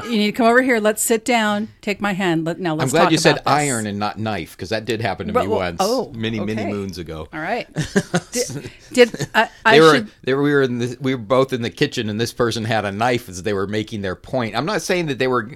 [0.04, 0.78] you need to come over here.
[0.80, 1.68] Let's sit down.
[1.80, 2.44] Take my hand.
[2.44, 3.42] Let now I'm glad talk you said this.
[3.46, 6.38] iron and not knife because that did happen to But- me well, once, oh, many
[6.40, 7.28] many moons ago.
[7.32, 7.66] All right.
[8.32, 11.20] Did, did I, I they were should they were, we were in the, we were
[11.20, 14.16] both in the kitchen and this person had a knife as they were making their
[14.16, 14.56] point.
[14.56, 15.50] I'm not saying that they were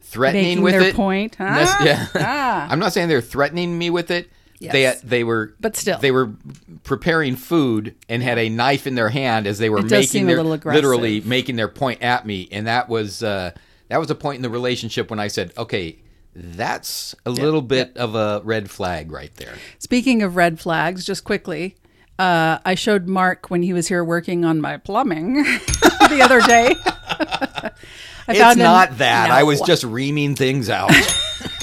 [0.00, 0.94] threatening Making with their it.
[0.94, 1.38] point.
[1.38, 2.06] Nec- Ah, yeah.
[2.14, 2.66] ah.
[2.70, 4.30] I'm not saying they're threatening me with it.
[4.60, 5.00] They Yes.
[5.02, 5.98] they were But still.
[5.98, 6.30] they were
[6.84, 10.42] preparing food and had a knife in their hand as they were It making their
[10.42, 13.52] literally making their point at me and that was uh
[13.88, 15.98] that was a point in the relationship when I said, "Okay,
[16.34, 21.24] that's a little bit of a red flag right there." Speaking of red flags, just
[21.24, 21.74] quickly,
[22.18, 26.74] uh, I showed Mark when he was here working on my plumbing the other day.
[26.84, 29.30] I It's found him- not that.
[29.30, 30.90] I was just reaming things out.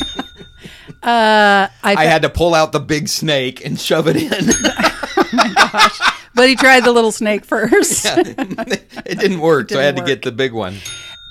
[1.06, 4.30] Uh, I, I had to pull out the big snake and shove it in.
[6.36, 8.06] but he tried the little snake first.
[8.08, 10.78] it didn't work, so I had Didn't to get the big one.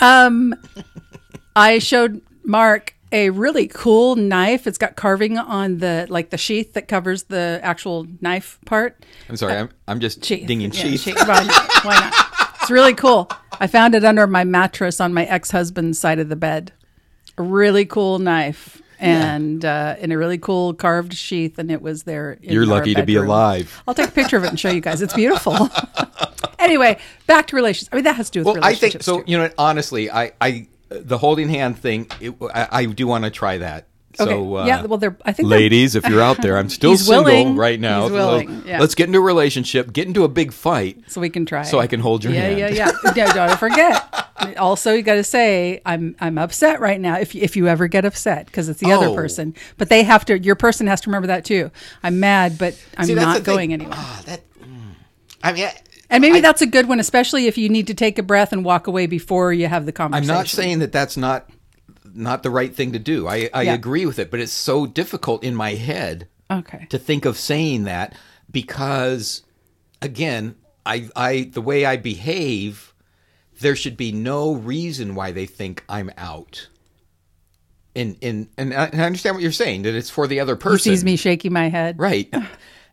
[0.00, 0.54] Um,
[1.56, 4.66] I showed Mark a really cool knife.
[4.66, 9.04] It's got carving on the like the sheath that covers the actual knife part.
[9.28, 10.46] I'm sorry, I'm, I'm just Sheath.
[10.46, 11.00] dinging Yeah, sheath.
[11.00, 11.28] sheath.
[11.28, 11.84] Why not?
[11.84, 12.14] Why not?
[12.62, 13.30] It's really cool.
[13.60, 16.72] I found it under my mattress on my ex-husband's side of the bed.
[17.38, 18.80] A really cool knife.
[19.04, 22.32] And uh, in a really cool carved sheath, and it was there.
[22.42, 23.82] in You're our lucky to be alive.
[23.86, 25.02] I'll take a picture of it and show you guys.
[25.02, 25.68] It's beautiful.
[26.58, 27.88] anyway, back to relations.
[27.92, 29.18] I mean, that has to do with Well, I think so.
[29.18, 29.24] too.
[29.26, 33.30] You know, honestly, I, I, the holding hand thing, it, I, I do want to
[33.30, 33.86] try that.
[34.18, 34.30] Okay.
[34.30, 34.84] So, uh, yeah.
[34.84, 35.16] Well, they're.
[35.24, 37.56] I think ladies, if you're out there, I'm still He's single willing.
[37.56, 38.02] right now.
[38.02, 38.80] He's so willing, yeah.
[38.80, 40.98] Let's get into a relationship, get into a big fight.
[41.08, 41.62] so we can try.
[41.62, 42.58] So I can hold your yeah, hand.
[42.58, 42.68] Yeah,
[43.04, 43.32] yeah, yeah.
[43.32, 44.56] Don't forget.
[44.58, 47.18] Also, you got to say, I'm I'm upset right now.
[47.18, 49.14] If if you ever get upset, because it's the other Oh.
[49.14, 50.38] person, but they have to.
[50.38, 51.70] Your person has to remember that too.
[52.02, 53.54] I'm mad, but I'm See, not the thing.
[53.54, 53.94] going anywhere.
[53.96, 54.66] Ah, that, mm.
[55.42, 55.72] I mean, I,
[56.10, 58.52] And maybe I- that's a good one, especially if you need to take a breath
[58.52, 60.30] and walk away before you have the conversation.
[60.30, 61.48] I'm not saying that that's not
[62.14, 63.26] not the right thing to do.
[63.28, 63.74] I, I Yeah.
[63.74, 66.86] agree with it, but it's so difficult in my head Okay.
[66.90, 68.14] to think of saying that
[68.50, 69.42] because
[70.02, 70.54] again
[70.86, 72.92] I, I the way i behave
[73.60, 76.68] there should be no reason why they think i'm out
[77.96, 80.54] and and and i and I understand what you're saying that it's for the other
[80.56, 81.98] He person sees me shaking my head.
[81.98, 82.32] right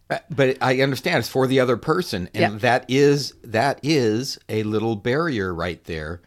[0.10, 2.58] Uh, but i understand it's for the other person and Yeah.
[2.60, 6.22] that is that is a little barrier right there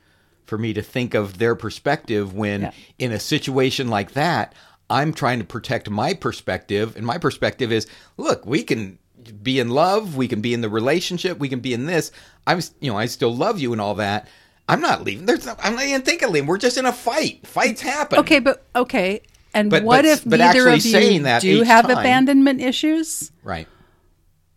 [0.54, 2.70] for me to think of their perspective when Yeah.
[3.00, 4.54] in a situation like that
[4.88, 7.88] i'm trying to protect my perspective and my perspective is
[8.18, 8.96] look we can
[9.42, 12.12] be in love we can be in the relationship we can be in this.
[12.46, 14.28] I'm you know i still love you and all that.
[14.68, 15.26] I'm not leaving.
[15.26, 16.46] There's no, i'm not even thinking of leaving.
[16.46, 17.44] We're just in a fight.
[17.46, 18.18] Fights happen.
[18.20, 19.22] Okay, but okay.
[19.54, 21.98] And But- what but- if but neither actually of you saying that do have time-
[21.98, 23.32] abandonment issues?
[23.42, 23.66] right.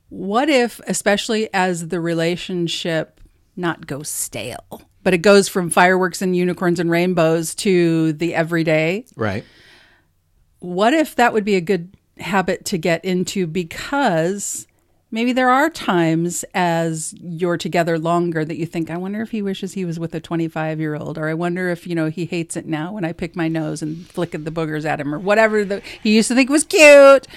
[0.09, 3.19] What if, especially as the relationship
[3.55, 9.05] not go stale, but it goes from fireworks and unicorns and rainbows to the everyday?
[9.15, 9.45] right
[10.59, 14.67] What if that would be a good habit to get into because
[15.09, 19.41] maybe there are times as you're together longer that you think, I wonder if he
[19.41, 22.25] wishes he was with a 25 year old, or I wonder if, you know, he
[22.25, 25.19] hates it now when I pick my nose and flick the boogers at him, or
[25.19, 27.27] whatever the, he used to think was cute.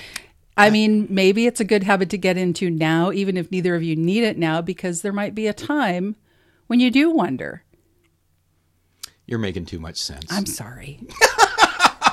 [0.57, 3.85] I mean, maybe it's a good habit to get into now, even if neither of
[3.85, 6.17] you need it now, because there might be a time
[6.71, 7.65] when you do wonder.
[9.27, 11.01] you're making too much sense I'm sorry.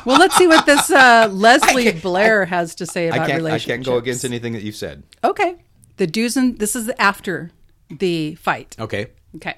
[0.03, 3.85] well, let's see what this uh, Leslie Blair has to say about can't, I can't
[3.85, 5.57] go against anything that you've said Okay,
[5.97, 7.51] the do's and this is after
[7.91, 8.75] the fight.
[8.79, 9.53] okay Okay.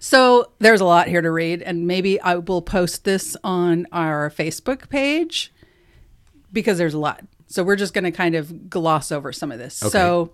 [0.00, 4.30] So there's a lot here to read, and maybe I will post this on our
[4.30, 5.52] Facebook page
[6.52, 7.24] because there's a lot.
[7.46, 9.74] So we're just going to kind of gloss over some of this.
[9.76, 10.32] So,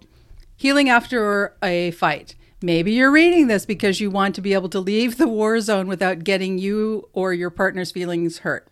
[0.57, 2.35] healing after a fight.
[2.65, 5.87] Maybe you're reading this because you want to be able to leave the war zone
[5.87, 8.67] without getting you or your partner's feelings hurt.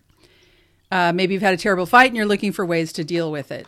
[0.91, 3.51] Uh, maybe you've had a terrible fight and you're looking for ways to deal with
[3.51, 3.67] it.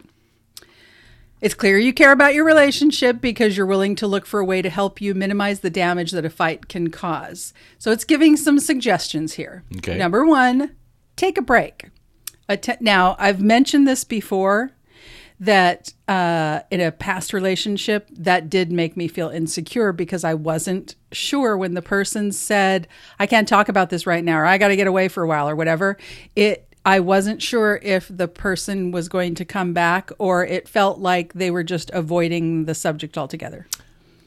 [1.41, 4.63] It's clear you care about your relationship because you're willing to look for a way
[4.63, 7.53] to help you minimize the damage that a fight can cause.
[7.77, 9.63] So it's giving some suggestions here.
[9.77, 9.95] Okay.
[9.95, 10.75] Number one,
[11.15, 11.89] take a break.
[12.49, 14.71] Atte- now, I've mentioned this before
[15.45, 20.95] that uh, in a past relationship, that did make me feel insecure because I wasn't
[21.11, 22.87] sure when the person said,
[23.19, 25.27] I can't talk about this right now, or I got to get away for a
[25.27, 25.97] while, or whatever.
[26.35, 30.99] It I wasn't sure if the person was going to come back or it felt
[30.99, 33.65] like they were just avoiding the subject altogether.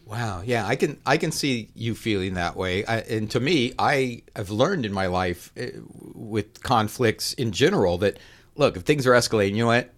[0.04, 0.42] Wow.
[0.44, 2.85] Yeah, I can I can see you feeling that way.
[2.85, 5.66] I, and to me, I have learned in my life uh,
[6.14, 8.18] with conflicts in general that
[8.57, 9.94] look, if things are escalating, you know what?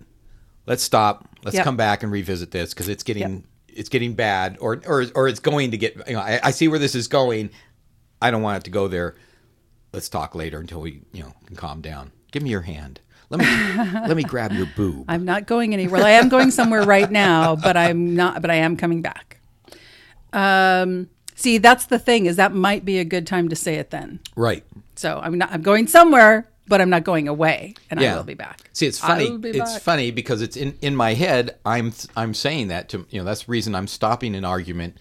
[0.70, 1.28] Let's stop.
[1.42, 1.64] Let's Yep.
[1.64, 5.40] come back and revisit this because it's getting it's getting bad, or or or it's
[5.40, 5.96] going to get.
[6.06, 7.50] You know, I, I see where this is going.
[8.22, 9.16] I don't want it to go there.
[9.92, 12.12] Let's talk later until we you know can calm down.
[12.30, 13.00] Give me your hand.
[13.30, 13.46] Let me
[14.06, 15.06] let me grab your boob.
[15.08, 16.04] I'm not going anywhere.
[16.04, 18.40] I am going somewhere right now, but I'm not.
[18.40, 19.40] But I am coming back.
[20.32, 23.90] Um, see, that's the thing is that might be a good time to say it
[23.90, 24.20] then.
[24.36, 24.64] Right.
[24.94, 25.50] So I'm not.
[25.52, 28.14] I'm going somewhere, but I'm not going away, and Yeah.
[28.14, 28.70] I will be back.
[28.72, 29.26] See, it's funny.
[29.42, 31.58] It's funny because it's in in my head.
[31.66, 34.96] I'm I'm saying that to you know that's the reason I'm stopping an argument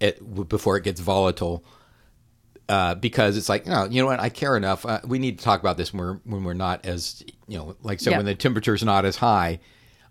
[0.00, 1.64] at, before it gets volatile.
[2.68, 4.20] Uh, because it's like you know, you know what?
[4.20, 4.84] I care enough.
[4.84, 7.76] Uh, we need to talk about this when we're when we're not as you know,
[7.82, 8.18] like so Yeah.
[8.18, 9.58] when the temperature's not as high.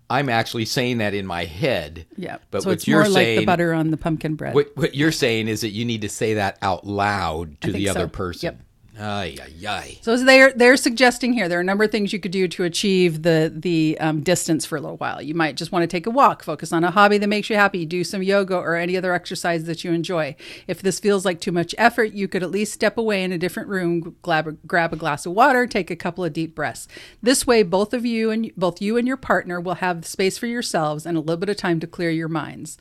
[0.08, 2.06] I'm actually saying that in my head.
[2.16, 2.38] Yeah.
[2.50, 4.54] But so what it's you're more like saying, the butter on the pumpkin bread.
[4.54, 7.88] what, what you're saying is that you need to say that out loud to the
[7.88, 8.08] other so.
[8.08, 8.46] person.
[8.46, 8.60] Yep.
[8.98, 9.98] Ay, ay, ay.
[10.00, 12.64] So they're they're suggesting here there are a number of things you could do to
[12.64, 15.20] achieve the the um, distance for a little while.
[15.20, 17.56] You might just want to take a walk, focus on a hobby that makes you
[17.56, 20.34] happy, do some yoga or any other exercise that you enjoy.
[20.66, 23.38] If this feels like too much effort, you could at least step away in a
[23.38, 26.88] different room, grab, grab a glass of water, take a couple of deep breaths.
[27.22, 30.46] This way, both of you and both you and your partner will have space for
[30.46, 32.78] yourselves and a little bit of time to clear your minds.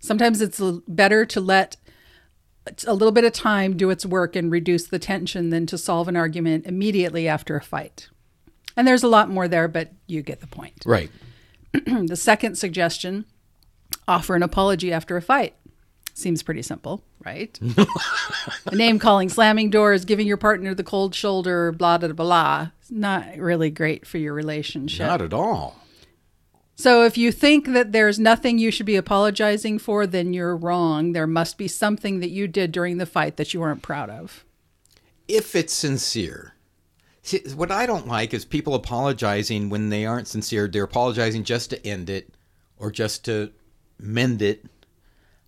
[0.00, 1.76] Sometimes it's better to let
[2.86, 6.08] a little bit of time do its work and reduce the tension than to solve
[6.08, 8.08] an argument immediately after a fight.
[8.76, 10.82] And there's a lot more there, but you get the point.
[10.86, 11.10] Right.
[11.84, 13.26] The second suggestion
[14.06, 15.54] offer an apology after a fight.
[16.14, 17.58] Seems pretty simple, right?
[18.72, 22.68] Name calling, slamming doors, giving your partner the cold shoulder, blah, blah, blah.
[22.80, 25.06] It's not really great for your relationship.
[25.06, 25.76] Not at all.
[26.78, 31.10] So if you think that there's nothing you should be apologizing for, then you're wrong.
[31.10, 34.44] There must be something that you did during the fight that you weren't proud of.
[35.26, 36.54] If it's sincere.
[37.22, 40.68] See, what I don't like is people apologizing when they aren't sincere.
[40.68, 42.32] They're apologizing just to end it
[42.76, 43.50] or just to
[43.98, 44.64] mend it.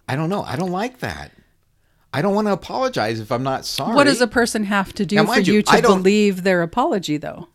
[0.08, 0.42] I don't know.
[0.42, 1.30] I don't like that.
[2.12, 3.94] I don't want to apologize if I'm not sorry.
[3.94, 7.18] What does a person have to do Now, for you, you, to believe their apology,
[7.18, 7.46] though?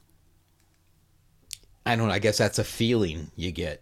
[1.86, 2.14] I don't know.
[2.14, 3.82] I guess that's a feeling you get.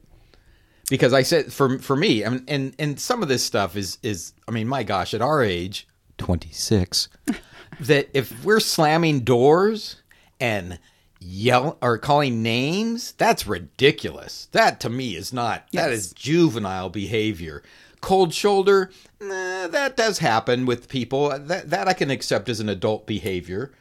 [0.90, 3.98] Because I said for for me, I mean, and and some of this stuff is
[4.04, 5.88] is I mean, my gosh, at our age,
[6.18, 7.08] twenty six,
[7.80, 9.98] that if we're slamming doors
[10.42, 10.78] and
[11.22, 14.50] yell or calling names, that's ridiculous.
[14.52, 16.00] That to me is not that Yes.
[16.00, 17.64] is juvenile behavior.
[18.02, 21.30] Cold shoulder, nah, that does happen with people.
[21.40, 23.72] That that I can accept as an adult behavior.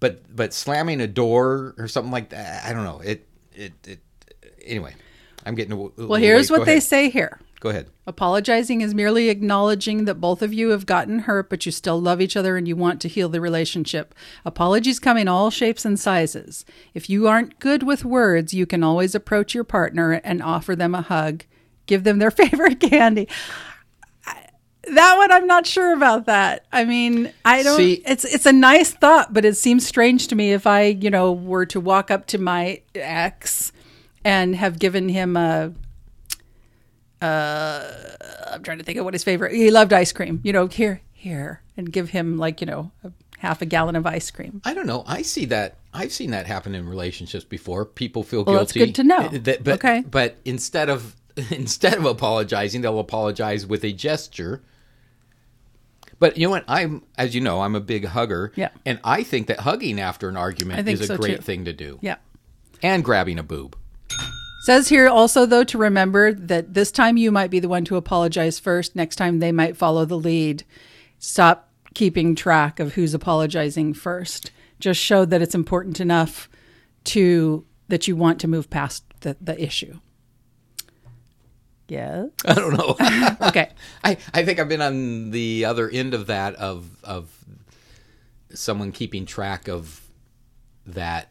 [0.00, 3.00] But but slamming a door or something like that, I don't know.
[3.00, 4.00] It it it
[4.64, 4.94] anyway.
[5.44, 7.38] I'm getting a, Well, here's what they say here.
[7.60, 7.88] Go ahead.
[8.06, 12.20] Apologizing is merely acknowledging that both of you have gotten hurt, but you still love
[12.20, 14.14] each other and you want to heal the relationship.
[14.44, 16.64] Apologies come in all shapes and sizes.
[16.94, 20.94] If you aren't good with words, you can always approach your partner and offer them
[20.94, 21.44] a hug,
[21.86, 23.28] give them their favorite candy.
[24.94, 26.64] That one, I'm not sure about that.
[26.72, 27.76] I mean, I don't.
[27.76, 31.10] See- it's it's a nice thought, but it seems strange to me if I, you
[31.10, 33.72] know, were to walk up to my ex
[34.24, 35.72] and have given him a
[37.20, 39.52] I'm trying to think of what his favorite.
[39.54, 40.40] He loved ice cream.
[40.44, 44.06] You know, here, here, and give him like you know a half a gallon of
[44.06, 44.60] ice cream.
[44.64, 45.04] I don't know.
[45.06, 45.76] I see that.
[45.92, 47.84] I've seen that happen in relationships before.
[47.86, 48.90] People feel Well, that's guilty.
[48.92, 49.18] good to know.
[49.18, 50.02] Uh, that- but, Okay.
[50.08, 51.16] But instead of
[51.50, 54.62] instead of apologizing, they'll apologize with a gesture.
[56.18, 56.64] But you know what?
[56.66, 58.52] I'm, as you know, I'm a big hugger.
[58.56, 58.70] Yeah.
[58.84, 61.42] And I think that hugging after an argument is a so, great too.
[61.42, 61.98] thing to do.
[62.00, 62.16] Yeah.
[62.82, 63.76] And grabbing a boob.
[64.62, 67.96] Says here also though to remember that this time you might be the one to
[67.96, 68.96] apologize first.
[68.96, 70.64] Next time they might follow the lead.
[71.18, 74.50] Stop keeping track of who's apologizing first.
[74.80, 76.48] Just show that it's important enough
[77.04, 80.00] to that you want to move past the, the issue.
[81.88, 82.26] Yeah.
[82.44, 82.96] I don't know.
[83.48, 83.70] Okay.
[84.02, 87.30] I, I think I've been on the other end of that of of
[88.52, 90.00] someone keeping track of
[90.86, 91.28] that.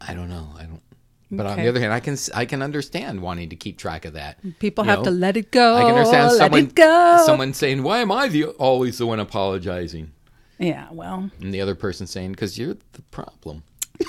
[0.00, 0.48] I don't know.
[0.56, 0.82] I don't.
[1.30, 4.14] But on the other hand, I can I can understand wanting to keep track of
[4.14, 4.38] that.
[4.60, 5.04] People You have know?
[5.06, 5.76] to let it go.
[5.76, 7.22] I can understand let someone it go.
[7.26, 10.12] someone saying, "Why am I the always the one apologizing?"
[10.58, 13.62] Yeah, well, And the other person saying, "Because you're the problem."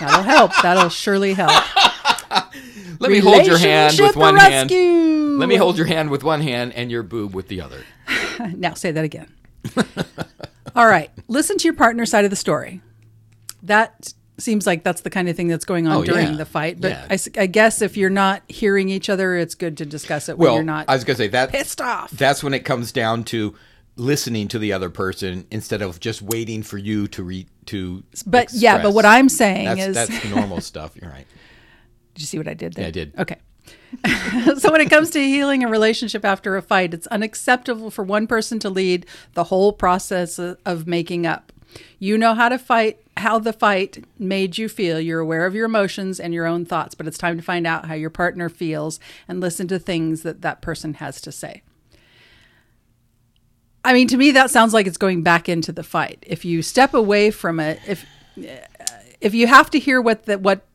[0.00, 0.50] that'll help.
[0.62, 1.52] That'll surely help.
[3.00, 4.70] Let me hold your hand with one hand.
[4.70, 7.82] Let me hold your hand with one hand and your boob with the other.
[8.56, 9.28] Now say that again.
[10.76, 11.10] All right.
[11.28, 12.80] Listen to your partner's side of the story.
[13.62, 16.36] That seems like that's the kind of thing that's going on Oh, during yeah.
[16.36, 16.80] the fight.
[16.80, 17.06] But Yeah.
[17.10, 20.46] I I guess if you're not hearing each other, it's good to discuss it when
[20.46, 22.10] Well, you're not I was gonna say that pissed off.
[22.12, 23.54] That's when it comes down to
[23.96, 28.02] listening to the other person instead of just waiting for you to read to.
[28.26, 30.92] but yeah, but what I'm saying that's is, that's normal stuff.
[30.96, 31.26] You're right.
[32.20, 32.82] Did you see what I did there?
[32.82, 33.14] Yeah, I did.
[33.18, 33.36] Okay.
[34.58, 38.26] so when it comes to healing a relationship after a fight, it's unacceptable for one
[38.26, 41.50] person to lead the whole process of, making up.
[41.98, 45.00] You know how to fight, how the fight made you feel.
[45.00, 47.86] You're aware of your emotions and your own thoughts, but it's time to find out
[47.86, 51.62] how your partner feels and listen to things that that person has to say.
[53.82, 56.22] I mean, to me, that sounds like it's going back into the fight.
[56.26, 58.04] If you step away from it, if
[59.22, 60.66] if you have to hear what the what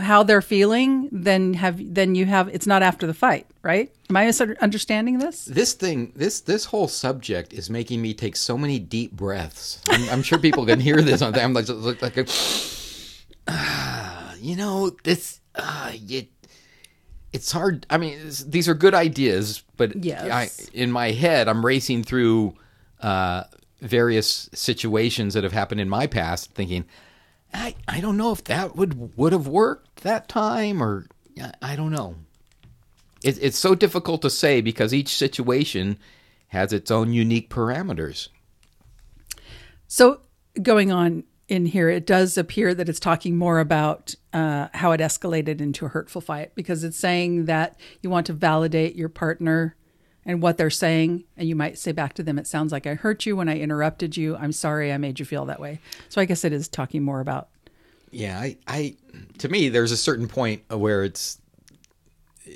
[0.00, 3.92] how they're feeling, then have then you have it's not after the fight, right?
[4.10, 5.44] Am I misunderstanding this?
[5.44, 9.80] This thing, this this whole subject is making me take so many deep breaths.
[9.88, 11.34] I'm, I'm sure people can hear this on.
[11.38, 12.26] I'm like, like, like a,
[13.48, 15.40] Ah, you know, this.
[15.54, 16.28] uh, it,
[17.32, 17.86] it's hard.
[17.88, 20.30] I mean, these are good ideas, but Yes.
[20.30, 22.54] I, in my head, I'm racing through
[23.00, 23.44] uh,
[23.80, 26.84] various situations that have happened in my past, thinking,
[27.54, 31.06] I, I don't know if that would would have worked that time, or
[31.40, 32.16] I, I don't know.
[33.22, 35.98] It, it's so difficult to say because each situation
[36.48, 38.28] has its own unique parameters.
[39.86, 40.20] So,
[40.60, 45.00] going on in here, it does appear that it's talking more about uh, how it
[45.00, 49.76] escalated into a hurtful fight because it's saying that you want to validate your partner
[50.24, 51.24] and what they're saying.
[51.36, 53.58] And you might say back to them, It sounds like I hurt you when I
[53.58, 54.36] interrupted you.
[54.36, 55.80] I'm sorry I made you feel that way.
[56.08, 57.48] So, I guess it is talking more about.
[58.10, 58.96] Yeah, I, I
[59.38, 61.38] to me, there's a certain point where it's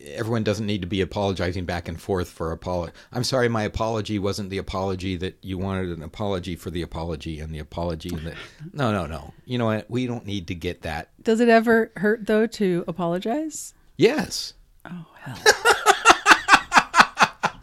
[0.05, 2.93] everyone doesn't need to be apologizing back and forth for apology.
[3.13, 7.41] I'm sorry, my apology wasn't the apology that you wanted an apology for the apology
[7.41, 8.35] and the apology and the
[8.73, 9.33] no, no, no.
[9.45, 9.91] You know what?
[9.91, 11.11] We don't need to get that.
[11.23, 13.75] Does it ever hurt, though, to apologize?
[13.97, 14.55] Yes.
[14.85, 15.39] Oh, hell.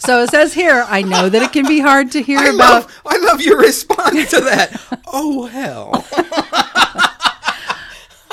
[0.05, 2.57] so it says here, I know that it can be hard to hear I about.
[2.57, 5.01] love, I love your response to that.
[5.07, 6.05] oh hell.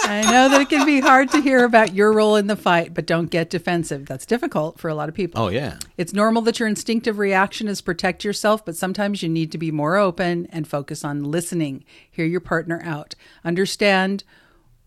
[0.03, 2.95] I know that it can be hard to hear about your role in the fight,
[2.95, 4.07] but don't get defensive.
[4.07, 5.41] That's difficult for a lot of people.
[5.41, 5.79] Oh yeah.
[5.97, 9.71] It's normal that your instinctive reaction is protect yourself, but sometimes you need to be
[9.71, 11.85] more open and focus on listening.
[12.11, 13.14] Hear your partner out.
[13.45, 14.25] Understand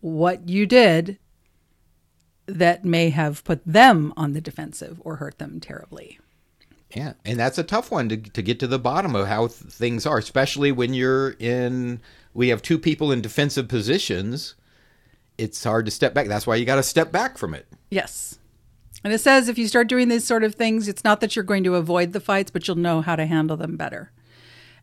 [0.02, 1.20] what you did
[2.46, 6.20] that may have put them on the defensive or hurt them terribly.
[6.94, 9.72] Yeah, and that's a tough one to to get to the bottom of how th-
[9.72, 12.02] things are, especially when you're in.
[12.34, 14.56] We have two people in defensive positions.
[15.38, 16.28] It's hard to step back.
[16.28, 17.68] That's why you got to step back from it.
[17.90, 18.38] Yes.
[19.04, 21.44] And it says if you start doing these sort of things, it's not that you're
[21.44, 24.12] going to avoid the fights, but you'll know how to handle them better.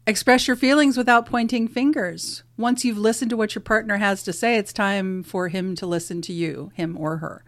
[0.06, 2.42] Express your feelings without pointing fingers.
[2.56, 5.86] Once you've listened to what your partner has to say, it's time for him to
[5.86, 7.44] listen to you, him or her.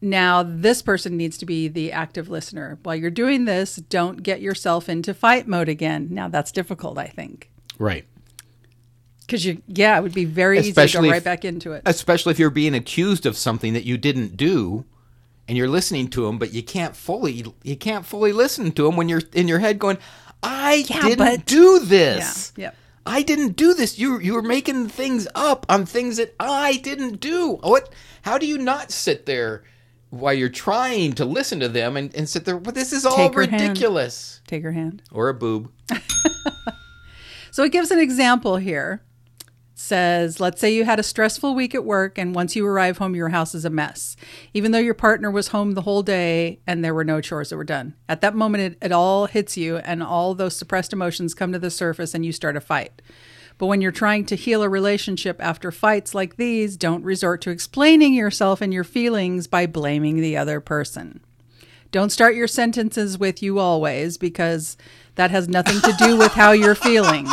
[0.00, 2.78] Now, this person needs to be the active listener.
[2.82, 6.08] While you're doing this, don't get yourself into fight mode again.
[6.10, 7.50] Now, that's difficult, I think.
[7.78, 8.04] Right.
[9.20, 11.82] Because you, yeah, it would be very easy to go right if- back into it.
[11.86, 14.84] Especially if you're being accused of something that you didn't do,
[15.48, 18.96] and you're listening to them, but you can't fully you can't fully listen to them
[18.96, 19.98] when you're in your head going,
[20.42, 22.52] "I Yeah, didn't but- do this.
[22.56, 22.76] Yeah, yep.
[23.04, 23.98] I didn't do this.
[23.98, 27.58] You you were making things up on things that I didn't do.
[27.62, 27.90] What?
[28.22, 29.64] How do you not sit there
[30.18, 32.56] while you're trying to listen to them and, and sit there?
[32.56, 33.62] Well, this is all Take her hand.
[33.62, 34.40] ridiculous.
[34.46, 35.02] Take her hand.
[35.12, 35.70] Or a boob.
[37.54, 39.00] So it gives an example here.
[39.40, 42.98] It says, let's say you had a stressful week at work, and once you arrive
[42.98, 44.16] home, your house is a mess.
[44.54, 47.56] Even though your partner was home the whole day and there were no chores that
[47.56, 47.94] were done.
[48.08, 51.60] At that moment, it, it all hits you, and all those suppressed emotions come to
[51.60, 53.00] the surface, and you start a fight.
[53.58, 57.50] But when you're trying to heal a relationship after fights like these, don't resort to
[57.50, 61.20] explaining yourself and your feelings by blaming the other person.
[61.92, 64.76] Don't start your sentences with you always because
[65.14, 67.28] that has nothing to do with how you're feeling.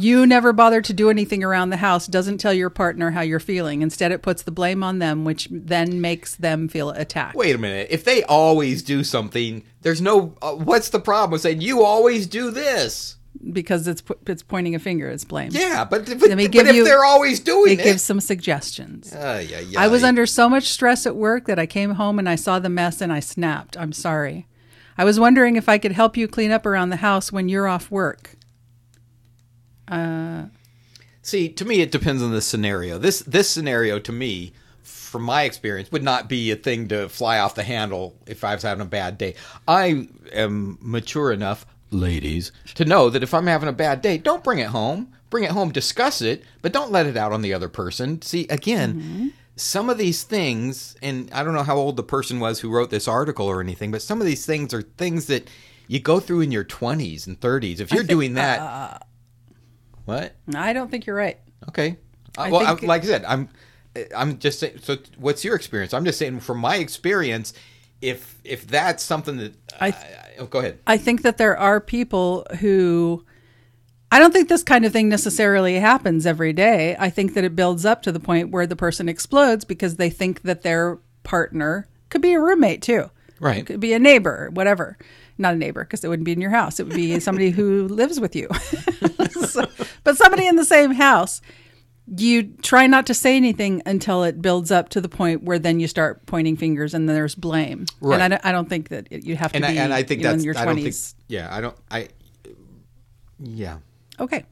[0.00, 3.40] You never bother to do anything around the house, doesn't tell your partner how you're
[3.40, 3.82] feeling.
[3.82, 7.34] Instead, it puts the blame on them, which then makes them feel attacked.
[7.34, 7.88] Wait a minute.
[7.90, 10.36] If they always do something, there's no.
[10.40, 13.16] Uh, what's the problem with saying you always do this?
[13.52, 15.50] Because it's it's pointing a finger, it's blame.
[15.52, 18.02] Yeah, but, but, Let me give but give if they're always doing It it, gives
[18.02, 19.14] some suggestions.
[19.14, 19.84] Ay, ay, ay.
[19.84, 22.58] I was under so much stress at work that I came home and I saw
[22.58, 23.76] the mess and I snapped.
[23.76, 24.48] I'm sorry.
[24.96, 27.68] I was wondering if I could help you clean up around the house when you're
[27.68, 28.34] off work.
[29.86, 30.46] Uh,
[31.22, 32.98] See, to me, it depends on the scenario.
[32.98, 34.52] This this scenario, to me,
[34.82, 38.54] from my experience, would not be a thing to fly off the handle if I
[38.54, 39.34] was having a bad day.
[39.66, 44.44] I am mature enough, ladies, to know that if I'm having a bad day, don't
[44.44, 45.12] bring it home.
[45.30, 48.22] Bring it home, discuss it, but don't let it out on the other person.
[48.22, 52.60] See, again, some of these things, and I don't know how old the person was
[52.60, 55.50] who wrote this article or anything, but some of these things are things that
[55.86, 57.80] you go through in your 20s and 30s.
[57.80, 59.06] If you're doing that,
[60.06, 60.34] what?
[60.54, 61.38] I don't think you're right.
[61.68, 61.98] Okay.
[62.38, 63.50] Uh, I well, think- I, like I said, I'm
[64.16, 64.78] I'm just saying.
[64.82, 65.92] So, what's your experience?
[65.92, 67.52] I'm just saying from my experience,
[68.00, 69.94] if if that's something that I,
[70.38, 70.78] oh, go ahead.
[70.86, 73.24] I think that there are people who
[74.10, 76.96] I don't think this kind of thing necessarily happens every day.
[76.98, 80.08] I think that it builds up to the point where the person explodes because they
[80.10, 83.10] think that their partner could be a roommate too.
[83.40, 83.66] Right.
[83.66, 84.96] Could be a neighbor, whatever.
[85.36, 86.80] Not a neighbor because it wouldn't be in your house.
[86.80, 88.48] It would be somebody who lives with you.
[89.48, 89.68] So-
[90.04, 91.40] but somebody in the same house.
[92.16, 95.80] You try not to say anything until it builds up to the point where then
[95.80, 97.86] you start pointing fingers and there's blame.
[98.00, 98.14] Right.
[98.14, 99.92] And I don't, I don't think that it, you have to And I, be and
[99.92, 100.84] I think you know, that's in your I don't think.
[100.84, 101.14] twenties.
[101.26, 101.76] Yeah, I don't.
[101.90, 102.08] I.
[103.40, 103.78] Yeah.
[104.18, 104.44] Okay.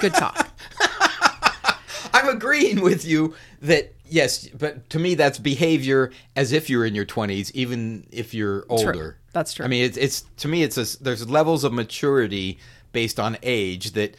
[0.00, 0.48] Good talk.
[2.14, 6.94] I'm agreeing with you that Yes, but to me, that's behavior as if you're in
[6.94, 9.18] your 20s, even if you're older.
[9.32, 9.64] That's true.
[9.64, 12.58] I mean, it's it's to me, it's a, there's levels of maturity
[12.92, 14.16] based on age that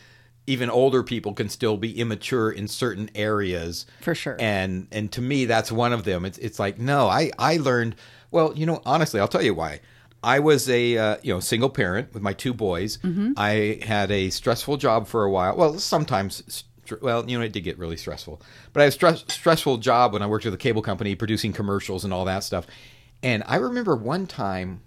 [0.47, 3.85] even older people can still be immature in certain areas.
[4.01, 4.37] For sure.
[4.39, 6.25] And and to me, that's one of them.
[6.25, 7.95] It's it's like no, I I learned.
[8.31, 9.81] Well, you know, honestly, I'll tell you why.
[10.23, 12.97] I was a uh, you know single parent with my two boys.
[12.97, 13.33] Mm-hmm.
[13.37, 15.55] I had a stressful job for a while.
[15.55, 16.63] Well, sometimes
[17.01, 18.41] well, you know, it did get really stressful.
[18.73, 21.53] But I had a stress, stressful job when I worked with a cable company, producing
[21.53, 22.65] commercials and all that stuff.
[23.21, 24.81] And I remember one time,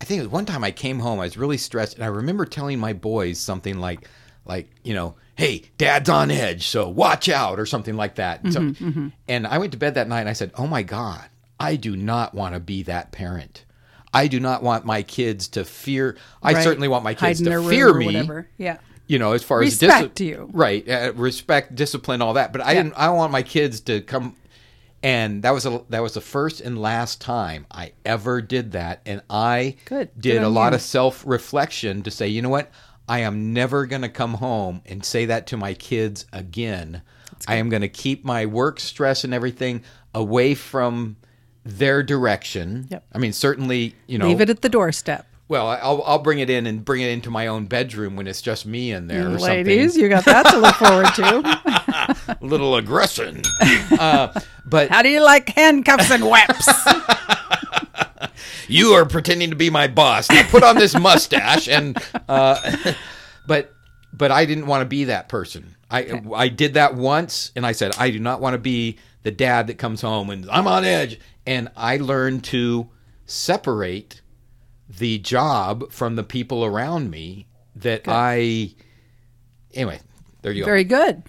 [0.00, 2.08] I think it was one time I came home, I was really stressed, and I
[2.08, 4.08] remember telling my boys something like,
[4.46, 8.42] like you know, hey, Dad's on edge, so watch out, or something like that.
[8.42, 11.28] And, so, and I went to bed that night, and I said, oh my god,
[11.60, 13.64] I do not want to be that parent.
[14.14, 16.16] I do not want my kids to fear.
[16.42, 16.64] I Right.
[16.64, 18.48] certainly want my kids to fear me Whatever.
[18.56, 18.78] Yeah.
[19.06, 20.48] you know, as far as Respect as you.
[20.54, 20.88] right?
[20.88, 22.50] Uh, respect, discipline, all that.
[22.52, 22.82] But I Yeah.
[22.84, 22.94] didn't.
[22.96, 24.36] I don't want my kids to come.
[25.02, 29.02] And that was a that was the first and last time I ever did that.
[29.04, 30.08] And I Good.
[30.18, 30.76] did Good a lot you.
[30.76, 32.70] of self reflection to say, you know what,
[33.08, 37.02] I am never going to come home and say that to my kids again.
[37.46, 39.82] I am going to keep my work stress and everything
[40.14, 41.16] away from
[41.64, 42.88] their direction.
[42.90, 43.04] Yep.
[43.12, 45.26] I mean, certainly, you know, Leave it at the doorstep.
[45.48, 48.40] well, I'll I'll bring it in and bring it into my own bedroom when it's
[48.42, 50.02] just me in there or Ladies, something.
[50.02, 52.26] you got that to look forward to.
[52.28, 53.42] A little aggression.
[54.00, 56.68] uh, but How do you like handcuffs and whips?
[58.68, 60.30] you are pretending to be my boss.
[60.30, 61.96] Now put on this mustache and
[62.28, 62.94] uh,
[63.46, 63.72] but
[64.12, 65.76] but I didn't want to be that person.
[65.90, 69.30] I I did that once and I said I do not want to be the
[69.30, 72.88] dad that comes home and I'm on edge and I learned to
[73.24, 74.20] separate
[74.88, 78.74] the job from the people around me that I
[79.74, 80.00] anyway,
[80.42, 80.66] there you go.
[80.66, 81.22] Very good.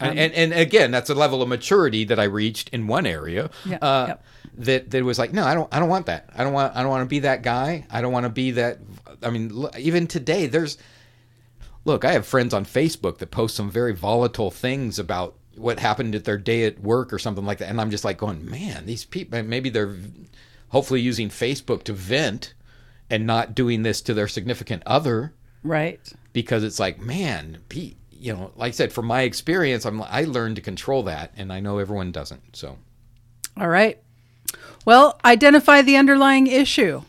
[0.00, 3.50] and, and and again, that's a level of maturity that I reached in one area.
[3.64, 4.24] Yeah, uh, yep.
[4.56, 6.30] That that was like, no, I don't, I don't want that.
[6.34, 7.86] I don't want, I don't want to be that guy.
[7.90, 8.78] I don't want to be that.
[9.22, 10.78] I mean, look, even today, there's.
[11.86, 16.14] Look, I have friends on Facebook that post some very volatile things about what happened
[16.14, 18.86] at their day at work or something like that, and I'm just like going, man,
[18.86, 19.42] these people.
[19.42, 19.94] Maybe they're
[20.68, 22.54] hopefully using Facebook to vent
[23.10, 26.00] and not doing this to their significant other Right.
[26.32, 30.22] because it's like, man, Pete, you know, like I said, from my experience, I'm I
[30.24, 32.56] learned to control that, and I know everyone doesn't.
[32.56, 32.78] So
[33.58, 34.00] All right.
[34.84, 37.02] Well, identify the underlying issue.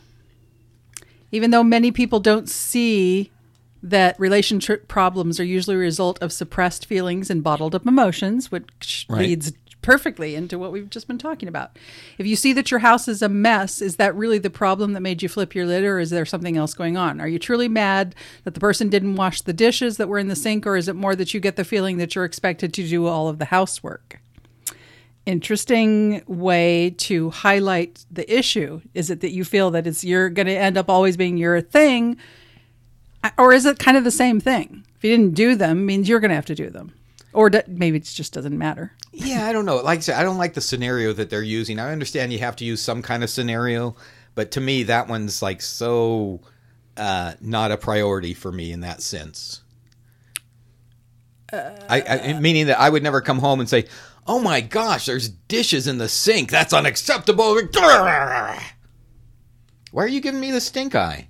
[1.32, 3.30] Even though many people don't see
[3.82, 9.06] that relationship problems are usually a result of suppressed feelings and bottled up emotions, which
[9.08, 9.20] Right.
[9.20, 9.52] leads
[9.82, 11.78] perfectly into what we've just been talking about.
[12.18, 15.00] If you see that your house is a mess, is that really the problem that
[15.00, 17.20] made you flip your lid, or is there something else going on?
[17.20, 20.34] Are you truly mad that the person didn't wash the dishes that were in the
[20.34, 23.06] sink, or is it more that you get the feeling that you're expected to do
[23.06, 24.18] all of the housework?
[25.26, 28.80] Interesting way to highlight the issue?
[28.94, 31.60] Is it that you feel that it's you're going to end up always being your
[31.60, 32.16] thing,
[33.36, 34.86] or is it kind of the same thing?
[34.96, 36.94] If you didn't do them, means you're going to have to do them,
[37.32, 38.92] or do, maybe it just doesn't matter.
[39.12, 39.76] yeah, I don't know.
[39.76, 41.78] Like I said, I don't like the scenario that they're using.
[41.78, 43.96] I understand you have to use some kind of scenario,
[44.34, 46.40] but to me, that one's like so
[46.96, 49.62] uh, not a priority for me in that sense.
[51.52, 53.84] I, I meaning that I would never come home and say,
[54.26, 56.50] "Oh my gosh, there's dishes in the sink.
[56.50, 57.60] That's unacceptable."
[59.92, 61.28] Why are you giving me the stink eye?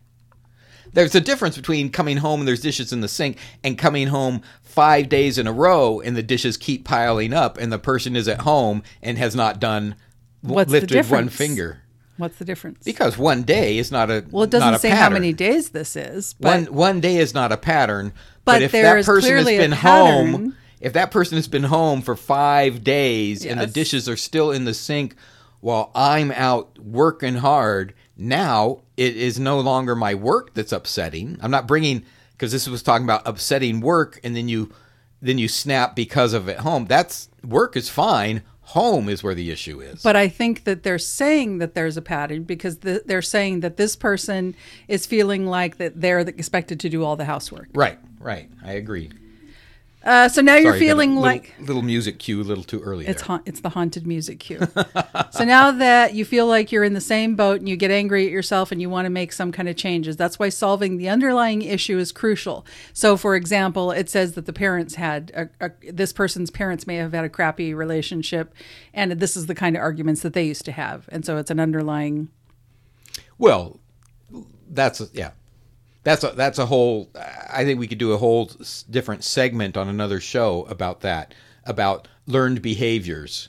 [0.93, 4.41] There's a difference between coming home and there's dishes in the sink and coming home
[4.63, 8.27] five days in a row and the dishes keep piling up and the person is
[8.29, 9.95] at home and has not done
[10.41, 11.83] What's lifted one finger.
[12.17, 12.83] What's the difference?
[12.83, 16.35] Because one day is not a well, it doesn't say how many days this is,
[16.41, 18.13] but one one day is not a pattern.
[18.45, 20.33] But But, if there that is person has been pattern.
[20.33, 24.51] home, if that person has been home for five days and the dishes are still
[24.51, 25.15] in the sink
[25.61, 31.39] while I'm out working hard, now it is no longer my work that's upsetting.
[31.41, 34.73] I'm not bringing because this was talking about upsetting work, and then you
[35.23, 36.87] then you snap because of it at home.
[36.87, 38.43] That's work is fine.
[38.61, 40.03] Home is where the issue is.
[40.03, 43.77] But I think that they're saying that there's a pattern because th- they're saying that
[43.77, 44.57] this person
[44.89, 47.69] is feeling like that they're expected to do all the housework.
[47.75, 48.51] right, right.
[48.65, 49.11] I agree.
[50.07, 52.81] Uh, so now you're Sorry, a feeling little- like little music cue a little too
[52.81, 53.09] early.
[53.09, 54.61] It's ha- it's the haunted music cue.
[55.33, 58.25] so now that you feel like you're in the same boat and you get angry
[58.25, 61.09] at yourself and you want to make some kind of changes, that's why solving the
[61.09, 62.65] underlying issue is crucial.
[62.93, 66.97] So, for example, it says that the parents had a, a, this person's parents may
[66.97, 68.55] have had a crappy relationship,
[68.95, 71.51] and this is the kind of arguments that they used to have, and so it's
[71.51, 72.29] an underlying.
[73.39, 73.81] Well,
[74.71, 75.31] that's yeah,
[76.07, 77.11] that's a that's a whole.
[77.51, 78.51] I think we could do a whole
[78.89, 81.35] different segment on another show about that.
[81.67, 83.49] about learned behaviors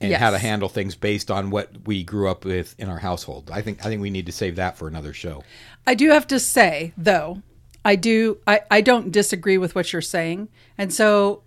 [0.00, 3.50] and how to handle things based on what we grew up with in our household.
[3.52, 5.42] I think I think we need to save that for another show.
[5.86, 7.42] I do have to say, though,
[7.84, 10.48] I do I, I don't disagree with what you're saying.
[10.78, 11.42] And so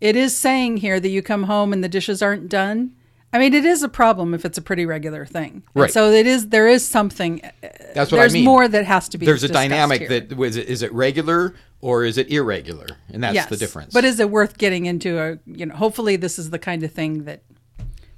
[0.00, 2.96] it is saying here that you come home and the dishes aren't done.
[3.32, 5.62] I mean, it is a problem if it's a pretty regular thing.
[5.74, 5.90] And Right.
[5.92, 7.50] so it is there is something uh,
[7.94, 8.44] That's what there's I mean.
[8.44, 10.08] more that has to be There's a dynamic here.
[10.20, 13.48] that was it, is it regular or is it irregular, and that's yes.
[13.48, 13.94] the difference.
[13.94, 16.92] But is it worth getting into a you know, hopefully this is the kind of
[16.92, 17.42] thing that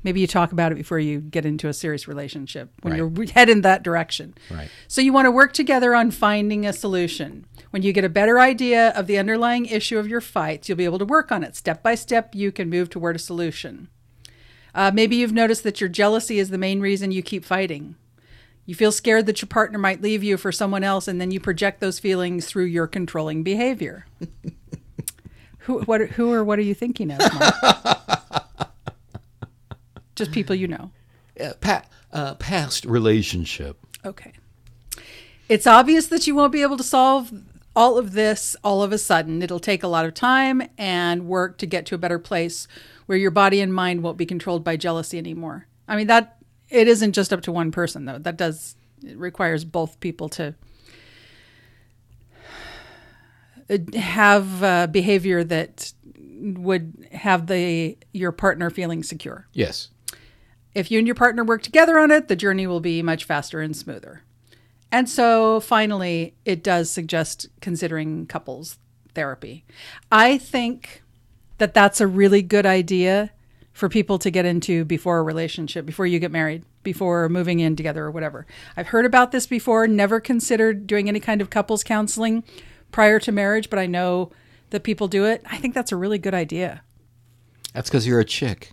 [0.03, 3.17] maybe you talk about it before you get into a serious relationship when Right.
[3.17, 4.35] you're head in that direction.
[4.51, 4.69] Right.
[4.89, 7.45] So you want to work together on finding a solution.
[7.71, 10.85] When you get a better idea of the underlying issue of your fights, you'll be
[10.87, 11.55] able to work on it.
[11.55, 13.89] Step by step, you can move toward a solution.
[14.75, 17.97] Uh, maybe you've noticed that your jealousy is the main reason you keep fighting.
[18.64, 21.41] You feel scared that your partner might leave you for someone else, and then you
[21.41, 24.07] project those feelings through your controlling behavior.
[25.59, 27.20] who, what, who or what are you thinking of?
[27.35, 27.99] Mark?
[30.14, 30.91] Just people you know.
[31.41, 33.79] Uh, pa- uh, past relationship.
[34.05, 34.33] Okay.
[35.49, 37.33] It's obvious that you won't be able to solve
[37.75, 39.43] all of this all of a sudden.
[39.43, 42.68] It'll take a lot of time and work to get to a better place
[43.07, 45.66] where your body and mind won't be controlled by jealousy anymore.
[45.89, 48.18] I mean that it isn't just up to one person though.
[48.18, 50.55] That does it requires both people to
[53.95, 59.47] have uh, behavior that would have the your partner feeling secure.
[59.53, 59.89] Yes.
[60.75, 63.61] If you and your partner work together on it, the journey will be much faster
[63.61, 64.23] and smoother.
[64.93, 68.78] And so finally, it does suggest considering couples
[69.14, 69.64] therapy.
[70.12, 71.03] I think
[71.59, 73.30] that that's a really good idea
[73.72, 77.74] for people to get into before a relationship, before you get married, before moving in
[77.74, 78.47] together or whatever.
[78.76, 82.45] I've heard about this before, never considered doing any kind of couples counseling
[82.90, 84.30] prior to marriage, but I know
[84.70, 85.43] that people do it.
[85.51, 86.82] I think that's a really good idea.
[87.72, 88.72] That's because you're a chick.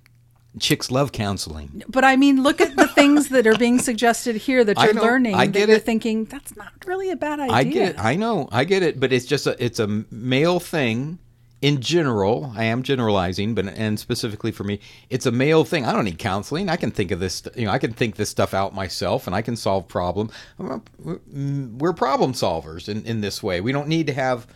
[0.60, 1.84] Chicks love counseling.
[1.88, 5.02] But I mean, look at the things that are being suggested here that you're know.
[5.04, 5.36] learning.
[5.36, 5.86] I that get you're it.
[5.86, 7.56] thinking that's not really a bad idea.
[7.56, 8.00] I get it.
[8.00, 8.50] I know.
[8.52, 9.00] I get it.
[9.00, 11.20] But it's just a it's a male thing
[11.62, 12.52] in general.
[12.56, 14.80] I am generalizing, but and specifically for me,
[15.10, 15.86] it's a male thing.
[15.86, 16.68] I don't need counseling.
[16.68, 17.44] I can think of this.
[17.56, 20.32] You know, I can think this stuff out myself, and I can solve problem.
[20.60, 23.62] Uh, mm, we're problem solvers in in this way.
[23.62, 24.48] We don't need to have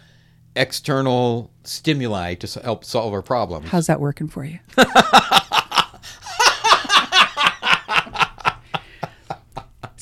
[0.56, 3.70] external stimuli to help solve our problems.
[3.70, 4.60] How's that working for you?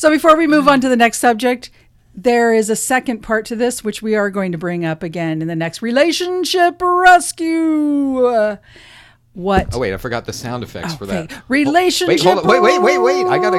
[0.01, 1.69] so before we move on to the next subject,
[2.15, 5.43] there is a second part to this, which we are going to bring up again
[5.43, 8.25] in the next relationship rescue.
[8.25, 8.55] Uh,
[9.33, 9.75] what?
[9.75, 11.43] Oh wait, I forgot the sound effects for that.
[11.49, 12.07] Relationship.
[12.07, 12.47] Wait, hold on.
[12.47, 13.27] Wait, wait, wait, wait.
[13.27, 13.57] I gotta.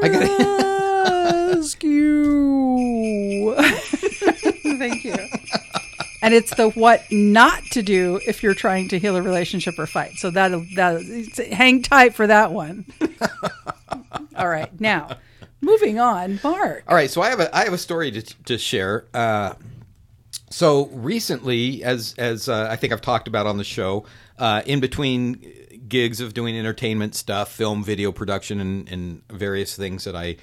[0.00, 1.54] I gotta.
[1.56, 3.54] rescue.
[4.78, 5.16] Thank you.
[6.22, 9.88] And it's the what not to do if you're trying to heal a relationship or
[9.88, 10.12] fight.
[10.18, 11.02] So that'll that
[11.50, 12.86] hang tight for that one.
[14.36, 15.18] All right, now
[15.60, 16.84] moving on, Mark.
[16.88, 19.06] All right, so I have a I have a story to to share.
[19.14, 19.54] Uh,
[20.50, 24.04] so recently, as as uh, I think I've talked about on the show,
[24.38, 25.44] uh, in between
[25.88, 30.36] gigs of doing entertainment stuff, film, video production, and, and various things that I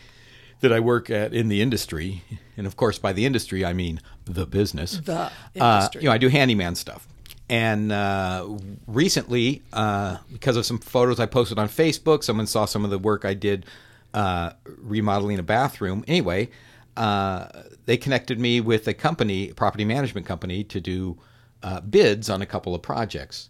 [0.62, 2.24] that I work at in the industry,
[2.58, 5.00] and of course by the industry I mean the business.
[5.00, 6.02] The Uh, industry.
[6.02, 7.08] you know, I do handyman stuff.
[7.50, 8.46] And uh,
[8.88, 13.00] recently, uh, because of some photos I posted on Facebook, someone saw some of the
[13.00, 13.66] work I did
[14.14, 16.04] uh, remodeling a bathroom.
[16.08, 16.50] Anyway,
[16.96, 17.48] uh,
[17.86, 21.18] they connected me with a company, a property management company, to do
[21.64, 23.50] uh, bids on a couple of projects.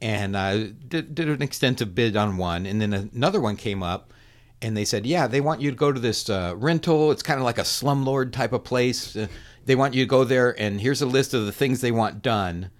[0.00, 4.12] And I did, did an extensive bid on one, and then another one came up,
[4.60, 7.10] and they said, "Yeah, they want you to go to this uh, rental.
[7.10, 9.16] It's kind of like a slumlord type of place.
[9.16, 9.28] Uh,
[9.64, 12.22] they want you to go there, and here's a list of the things they want
[12.22, 12.70] done."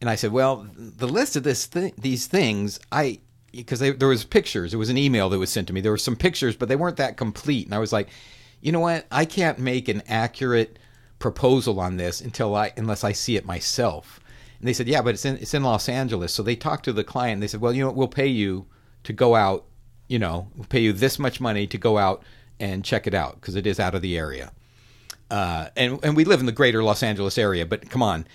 [0.00, 3.20] And I said, "Well, the list of this th- these things, I
[3.56, 4.74] because there was pictures.
[4.74, 5.80] It was an email that was sent to me.
[5.80, 7.66] There were some pictures, but they weren't that complete.
[7.66, 8.08] And I was like,
[8.60, 9.06] you know what?
[9.10, 10.78] I can't make an accurate
[11.18, 14.20] proposal on this until I unless I see it myself."
[14.58, 16.92] And they said, "Yeah, but it's in it's in Los Angeles." So they talked to
[16.92, 17.34] the client.
[17.34, 17.96] And they said, "Well, you know, what?
[17.96, 18.66] we'll pay you
[19.04, 19.64] to go out.
[20.08, 22.22] You know, we'll pay you this much money to go out
[22.60, 24.52] and check it out because it is out of the area."
[25.30, 28.26] uh, and and we live in the greater Los Angeles area, but come on,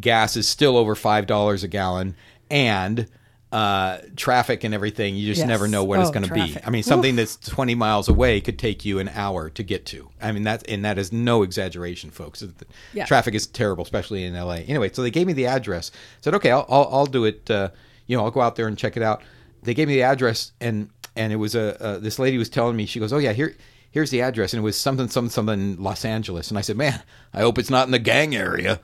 [0.00, 2.14] gas is still over five dollars a gallon,
[2.50, 3.08] and
[3.54, 5.14] uh, traffic and everything.
[5.16, 5.48] You just Yes.
[5.48, 6.56] never know what it's Oh, going to be.
[6.66, 10.08] I mean, something that's twenty miles away could take you an hour to get to.
[10.20, 12.40] I mean, that's and that is no exaggeration, folks.
[12.40, 12.52] The
[12.92, 13.04] Yeah.
[13.06, 14.56] Traffic is terrible, especially in LA.
[14.66, 15.92] Anyway, so they gave me the address.
[16.20, 17.48] Said, okay, I'll I'll, I'll do it.
[17.50, 17.68] Uh,
[18.06, 19.22] you know, I'll go out there and check it out.
[19.62, 22.74] They gave me the address, and and it was a uh, this lady was telling
[22.76, 22.86] me.
[22.86, 23.54] She goes, oh yeah, here
[23.92, 26.48] here's the address, and it was something, something, something, Los Angeles.
[26.50, 27.00] And I said, man,
[27.32, 28.80] I hope it's not in the gang area.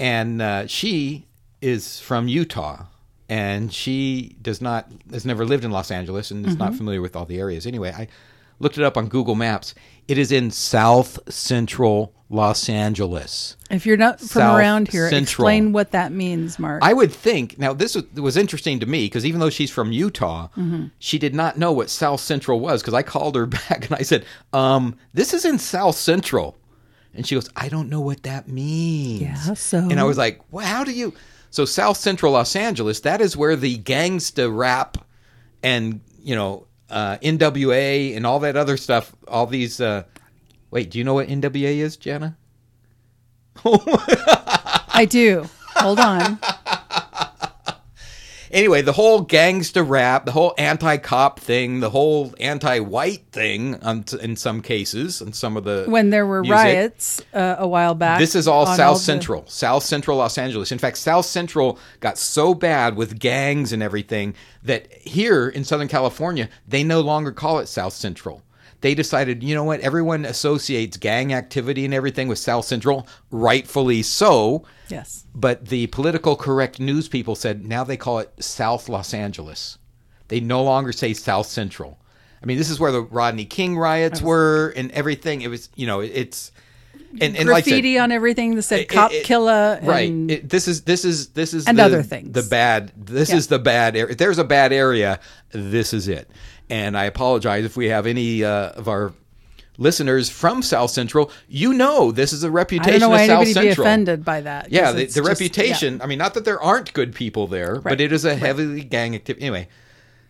[0.00, 1.26] And uh, she
[1.62, 2.86] is from Utah,
[3.28, 7.14] and she does not has never lived in Los Angeles and is not familiar with
[7.16, 7.66] all the areas.
[7.66, 8.08] Anyway, I
[8.58, 9.74] looked it up on Google Maps.
[10.08, 13.56] It is in South Central Los Angeles.
[13.70, 15.46] If you're not from South around here, Central.
[15.46, 16.82] explain what that means, Mark.
[16.82, 19.92] I would think now this was, was interesting to me because even though she's from
[19.92, 20.48] Utah,
[20.98, 24.02] she did not know what South Central was because I called her back and I
[24.02, 26.56] said, um, "This is in South Central,"
[27.14, 30.40] and she goes, "I don't know what that means." Yeah, so- and I was like,
[30.50, 31.12] "Well, how do you?"
[31.50, 34.98] So South Central Los Angeles, that is where the gangsta rap
[35.62, 39.80] and you know uh, NWA and all that other stuff, all these.
[39.80, 40.04] Uh,
[40.70, 42.36] wait, do you know what NWA is, Jana?
[43.64, 45.48] I do.
[45.76, 46.38] Hold on.
[48.50, 54.36] anyway, the whole gangster rap, the whole anti-cop thing, the whole anti-white thing, on in
[54.36, 58.18] some cases, and some of the When there were music, riots uh, a while back.
[58.18, 60.72] This is all South the- Central, South Central Los Angeles.
[60.72, 65.88] In fact, South Central got so bad with gangs and everything that here in Southern
[65.88, 68.42] California, they no longer call it South Central.
[68.80, 69.80] They decided, you know what?
[69.80, 74.64] Everyone associates gang activity and everything with South Central, rightfully so.
[74.88, 75.24] Yes.
[75.34, 79.78] But the political correct news people said now they call it South Los Angeles.
[80.28, 81.98] They no longer say South Central.
[82.40, 85.42] I mean, this is where the Rodney King riots were and everything.
[85.42, 86.52] It was, you know, it's
[87.20, 90.10] and, and like said, Graffiti on everything that said "cop it- killer." right.
[90.12, 92.32] It- this is this is this is And the, other things.
[92.32, 92.92] The bad.
[92.96, 93.36] This Yeah.
[93.36, 94.12] is the bad area.
[94.12, 95.18] If there's a bad area,
[95.50, 96.30] this is it.
[96.70, 99.12] And I apologize if we have any uh, of our
[99.78, 101.30] listeners from South Central.
[101.48, 103.86] You know, this is a reputation I don't know why of South anybody be Central.
[103.86, 104.70] offended by that.
[104.70, 106.02] Yeah, the, the just- reputation.
[106.02, 109.14] I mean, not that there aren't good people there, but it is a heavily gang
[109.14, 109.46] activity.
[109.46, 109.68] Anyway,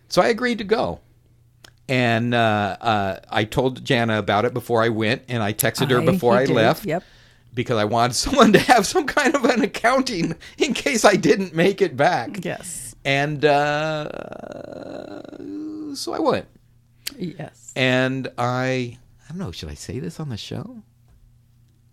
[0.07, 0.99] so I agreed to go.
[1.89, 5.99] And uh, uh, I told Jana about it before I went, and I texted her
[6.01, 7.03] I- before I did, left yep.
[7.53, 11.55] because I wanted someone to have some kind of an accounting in case I didn't
[11.55, 12.45] make it back.
[12.45, 12.95] Yes.
[13.03, 14.09] And uh,
[15.95, 16.47] so I went.
[17.17, 17.73] Yes.
[17.75, 20.83] And I, I don't know, should I say this on the show?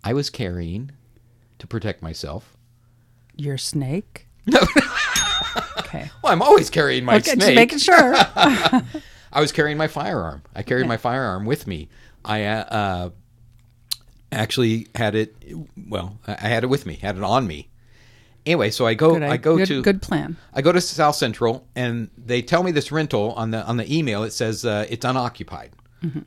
[0.05, 0.93] I was carrying,
[1.59, 2.57] to protect myself.
[3.35, 4.29] Your snake.
[4.47, 4.61] No.
[5.79, 6.11] okay.
[6.23, 7.39] Well, I'm always carrying my okay, snake.
[7.41, 8.15] just making sure.
[8.17, 10.43] I was carrying my firearm.
[10.55, 11.89] I carried my firearm with me.
[12.25, 13.11] I uh, uh,
[14.33, 15.37] actually had it.
[15.89, 16.95] Well, I had it with me.
[16.95, 17.69] Had it on me.
[18.47, 19.15] Anyway, so I go.
[19.15, 20.37] Good, I go good, to good plan.
[20.55, 23.93] I go to South Central, and they tell me this rental on the on the
[23.93, 24.23] email.
[24.23, 25.73] It says uh, it's unoccupied.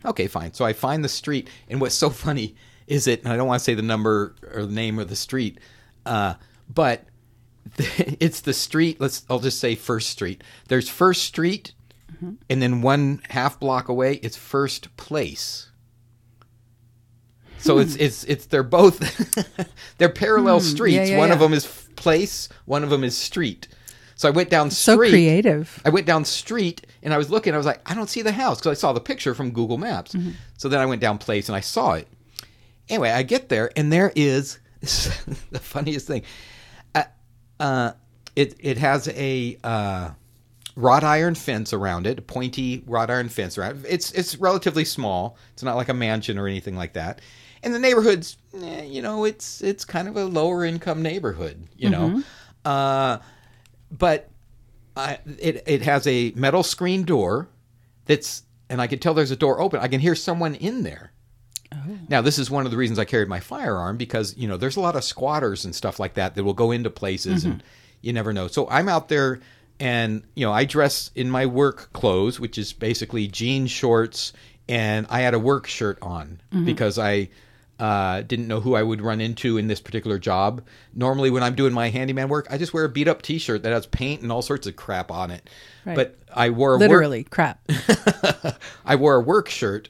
[0.04, 0.54] Okay, fine.
[0.54, 2.56] So I find the street, and what's so funny
[2.88, 3.24] is it.
[3.24, 5.60] And I don't want to say the number or the name of the street,
[6.06, 6.34] uh,
[6.68, 7.06] but
[7.78, 9.00] it's the street.
[9.00, 9.26] Let's.
[9.30, 10.44] I'll just say First Street.
[10.68, 11.74] There's First Street,
[12.50, 15.70] and then one half block away, it's First Place.
[17.60, 19.00] So it's it's it's they're both
[19.98, 21.10] they're parallel streets.
[21.10, 21.66] yeah, one of them is
[22.00, 23.68] place, one of them is street.
[24.16, 25.08] So I went down street.
[25.08, 25.82] So creative.
[25.86, 27.54] I went down street and I was looking.
[27.54, 29.78] I was like, I don't see the house because I saw the picture from Google
[29.78, 30.14] Maps.
[30.14, 30.32] Mm-hmm.
[30.58, 32.08] So then I went down place and I saw it.
[32.89, 36.24] Anyway, I get there and there is the funniest thing.
[36.93, 37.04] Uh,
[37.62, 37.91] uh,
[38.36, 40.10] it it has a uh,
[40.76, 43.86] wrought iron fence around it, a pointy wrought iron fence around.
[43.86, 43.89] It.
[43.89, 45.38] It's it's relatively small.
[45.54, 47.22] It's not like a mansion or anything like that.
[47.64, 51.89] And the neighborhood's, eh, you know, it's it's kind of a lower income neighborhood, you
[51.89, 52.24] know.
[52.66, 53.18] Uh,
[53.91, 54.30] but
[54.95, 57.47] I, it it has a metal screen door
[58.05, 59.80] that's and I can tell there's a door open.
[59.80, 61.12] I can hear someone in there.
[62.10, 64.76] Now this is one of the reasons I carried my firearm because you know there's
[64.76, 67.64] a lot of squatters and stuff like that that will go into places and
[68.01, 68.47] you never know.
[68.47, 69.39] So I'm out there
[69.80, 74.34] and you know I dress in my work clothes, which is basically jean shorts,
[74.68, 77.30] and I had a work shirt on because I
[77.80, 80.64] uh, didn't know who I would run into in this particular job.
[80.94, 83.72] Normally, when I'm doing my handyman work, I just wear a beat up T-shirt that
[83.72, 85.50] has paint and all sorts of crap on it.
[85.86, 85.96] Right.
[85.96, 87.62] But I wore a work, Literally, crap.
[88.86, 89.90] I wore a work shirt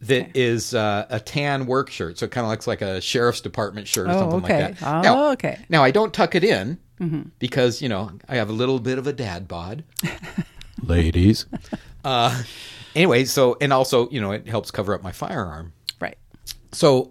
[0.00, 3.40] that is uh, a tan work shirt, so it kind of looks like a sheriff's
[3.40, 4.62] department shirt or Oh, something okay.
[4.64, 4.86] like that.
[4.86, 5.52] Oh, now, okay.
[5.52, 5.62] Mm-hmm.
[5.70, 6.78] Now I don't tuck it in
[7.40, 9.84] because you know I have a little bit of a dad bod,
[10.82, 11.46] ladies.
[12.04, 12.42] Uh,
[12.96, 15.72] anyway, so and also you know it helps cover up my firearm.
[16.72, 17.10] So,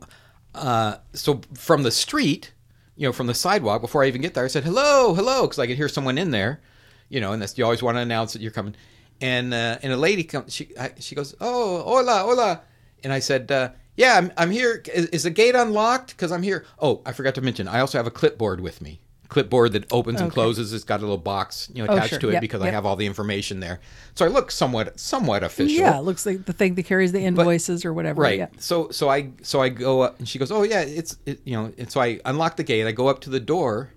[0.55, 2.53] uh, so from the street,
[2.95, 5.59] you know, from the sidewalk, before I even get there, I said hello, hello, because
[5.59, 6.61] I could hear someone in there,
[7.09, 8.75] you know, and that's you always want to announce that you're coming.
[9.21, 12.61] And uh, and a lady comes, she I, she goes, oh, hola, hola,
[13.03, 14.83] and I said, uh, yeah, I'm I'm here.
[14.93, 16.11] Is, is the gate unlocked?
[16.11, 16.65] Because I'm here.
[16.79, 19.01] Oh, I forgot to mention, I also have a clipboard with me.
[19.31, 20.73] Clipboard that opens and closes.
[20.73, 22.19] It's got a little box, you know, Oh, attached sure.
[22.19, 23.79] to it Yep, because I have all the information there.
[24.13, 25.79] So I look somewhat somewhat official.
[25.79, 28.21] Yeah, it looks like the thing that carries the invoices or whatever.
[28.21, 28.37] Right.
[28.39, 28.47] Yeah.
[28.59, 31.53] So so I so I go up and she goes, "Oh yeah, it's it, you
[31.53, 32.85] know." And so I unlock the gate.
[32.85, 33.93] I go up to the door,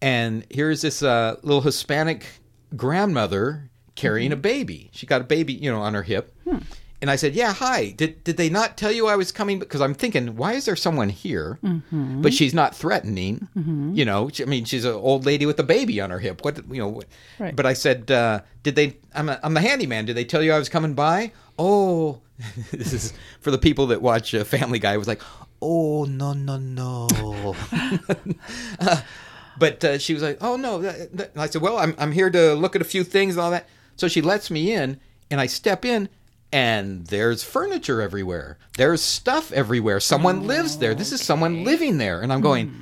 [0.00, 2.24] and here's this uh, little Hispanic
[2.76, 4.90] grandmother carrying a baby.
[4.92, 6.32] She got a baby, you know, on her hip.
[7.02, 7.90] And I said, "Yeah, hi.
[7.90, 9.58] Did did they not tell you I was coming?
[9.58, 11.58] Because I'm thinking, why is there someone here?
[12.22, 13.48] But she's not threatening.
[13.94, 16.42] You know, I mean, she's an old lady with a baby on her hip.
[16.44, 16.88] What you know?
[16.88, 17.06] what-
[17.38, 17.54] Right.
[17.54, 18.96] But I said, uh, did they?
[19.14, 20.06] I'm a, I'm the handyman.
[20.06, 21.32] Did they tell you I was coming by?
[21.58, 22.20] Oh,
[22.72, 24.94] this is for the people that watch uh, Family Guy.
[24.94, 25.20] It was like,
[25.60, 27.54] oh no no no.
[29.58, 32.12] But uh, she was like, "Oh no!" that- that-" And I said, "Well, I'm I'm
[32.12, 33.66] here to look at a few things and all that."
[33.96, 36.10] So she lets me in, and I step in,
[36.52, 38.58] and there's furniture everywhere.
[38.76, 40.00] There's stuff everywhere.
[40.00, 40.94] Someone lives there.
[40.94, 42.72] This is someone living there, and I'm going,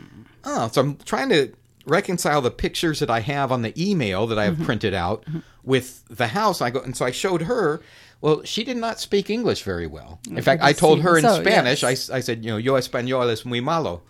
[0.44, 1.52] "Oh!" So I'm trying to
[1.86, 5.24] reconcile the pictures that I have on the email that I have printed out
[5.62, 6.60] with the house.
[6.60, 7.80] I go, and so I showed her.
[8.20, 10.18] Well, she did not speak English very well.
[10.30, 11.82] In fact, I told her in So, Spanish.
[11.82, 12.08] yes.
[12.08, 14.02] I, I said, you know, yo español es muy malo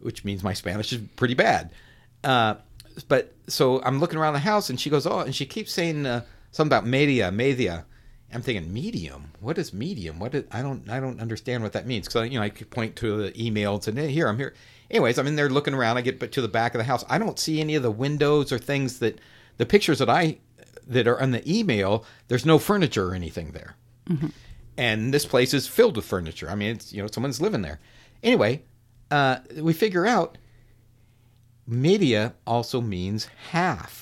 [0.00, 1.70] which means my Spanish is pretty bad.
[2.24, 2.54] Uh,
[3.08, 6.06] but so I'm looking around the house, and she goes, "Oh," and she keeps saying
[6.06, 7.84] uh, something about media, media.
[8.32, 9.32] I'm thinking medium.
[9.40, 10.18] What is medium?
[10.18, 12.70] What is, I don't I don't understand what that means because you know I could
[12.70, 14.54] point to the email and say, hey, "Here I'm here."
[14.90, 15.96] Anyways, I'm in there looking around.
[15.96, 17.04] I get to the back of the house.
[17.08, 19.18] I don't see any of the windows or things that
[19.56, 20.38] the pictures that I
[20.86, 22.04] that are on the email.
[22.28, 23.76] There's no furniture or anything there
[24.76, 26.50] and this place is filled with furniture.
[26.50, 27.78] I mean, it's you know someone's living there.
[28.22, 28.62] Anyway,
[29.10, 30.38] uh, we figure out
[31.66, 34.01] media also means half.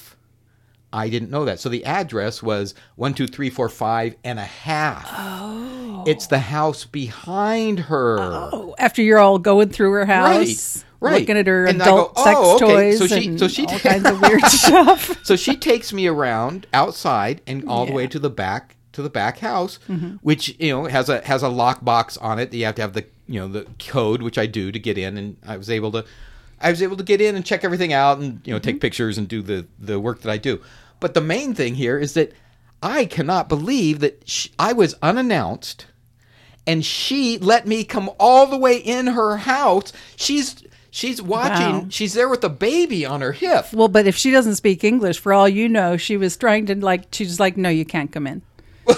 [0.93, 1.61] I didn't know that.
[1.61, 5.09] So the address was one, two, three, four, five and a half.
[5.13, 6.05] Oh.
[6.07, 8.19] It's the house behind her.
[8.21, 11.21] Oh, after you're all going through her house, Right, right.
[11.21, 12.67] looking at her And adult go, sex oh, okay.
[12.67, 15.25] toys So she- and so she all kinds of weird stuff.
[15.25, 19.11] So she takes me around outside and all the way to the back to the
[19.11, 20.17] back house, mm-hmm.
[20.23, 22.51] which you know has a has a lock box on it.
[22.51, 24.99] that You have to have the you know the code, which I do to get
[24.99, 26.05] in, and I was able to
[26.61, 28.81] I was able to get in and check everything out and you know take mm-hmm.
[28.81, 30.61] pictures and do the the work that I do.
[30.99, 32.33] But the main thing here is that
[32.83, 35.87] I cannot believe that sh I was unannounced
[36.67, 39.93] and she let me come all the way in her house.
[40.17, 41.75] She's she's watching.
[41.75, 41.87] Wow.
[41.89, 43.73] She's there with a baby on her hip.
[43.73, 46.75] Well, but if she doesn't speak English, for all you know, she was trying to
[46.77, 47.07] like.
[47.13, 48.43] She's like, "No, you can't come in.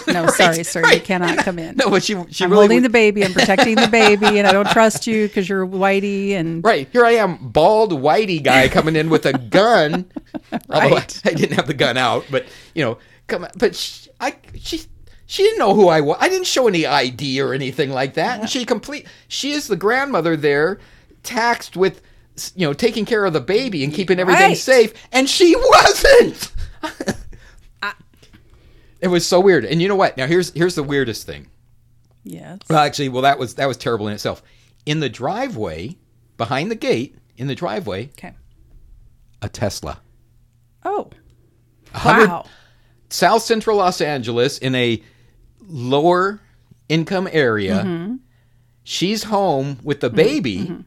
[0.08, 1.04] No, sorry, sir, you right.
[1.04, 1.76] cannot come in.
[1.76, 3.24] No, but she she I'm really holding would- the baby.
[3.24, 7.04] I'm protecting the baby, and I don't trust you because you're whitey and Right here,
[7.04, 10.10] I am, bald whitey guy coming in with a gun.
[10.70, 13.46] Although I, I didn't have the gun out, but you know, come.
[13.56, 14.82] But she, I she
[15.26, 16.16] she didn't know who I was.
[16.20, 18.40] I didn't show any ID or anything like that.
[18.40, 19.06] And she complete.
[19.28, 20.78] She is the grandmother there,
[21.22, 22.00] taxed with
[22.54, 24.56] you know taking care of the baby and keeping everything Right.
[24.56, 26.52] safe, and she wasn't.
[29.02, 29.64] It was so weird.
[29.64, 30.16] And you know what?
[30.16, 31.48] Now here's here's the weirdest thing.
[32.22, 34.42] yes, Well, actually, well, that was that was terrible in itself.
[34.86, 35.96] In the driveway,
[36.38, 38.32] behind the gate, in the driveway, okay.
[39.42, 40.00] a Tesla.
[40.84, 41.10] Oh.
[42.04, 42.46] wow.
[43.10, 45.02] South Central Los Angeles, in a
[45.60, 46.40] lower
[46.88, 47.82] income area.
[47.84, 48.16] Mm-hmm.
[48.84, 50.84] She's home with the baby.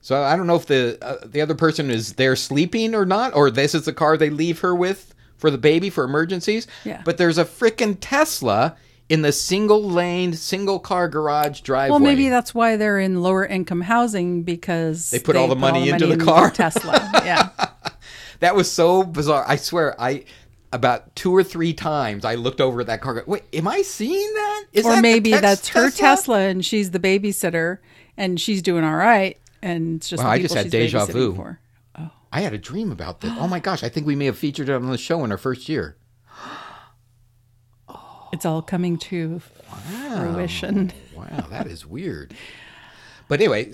[0.00, 3.34] So I don't know if the uh, the other person is there sleeping or not,
[3.34, 5.11] or this is the car they leave her with
[5.42, 6.68] for the baby for emergencies.
[6.84, 7.02] Yeah.
[7.04, 8.76] But there's a freaking Tesla
[9.08, 11.90] in the single lane, single car garage driveway.
[11.90, 15.88] Well, maybe that's why they're in lower income housing because They put all the money
[15.90, 16.48] into the in car.
[16.54, 17.10] Tesla.
[17.24, 17.48] Yeah,
[18.38, 19.44] That was so bizarre.
[19.46, 20.24] I swear, I
[20.72, 23.14] about two or three times I looked over at that car.
[23.14, 24.64] go, Wait, am I seeing that?
[24.72, 27.78] Is or that maybe Tex- that's her Tesla and she's the babysitter
[28.16, 30.70] and she's doing all right, and it's just Wow, the I people just had she's
[30.72, 31.34] deja babysitting vu.
[31.34, 31.58] For.
[32.32, 33.30] I had a dream about this.
[33.38, 33.84] Oh my gosh!
[33.84, 35.96] I think we may have featured it on the show in our first year.
[38.32, 40.90] It's all coming to fruition.
[41.14, 42.34] Wow, that is weird.
[43.28, 43.72] But anyway,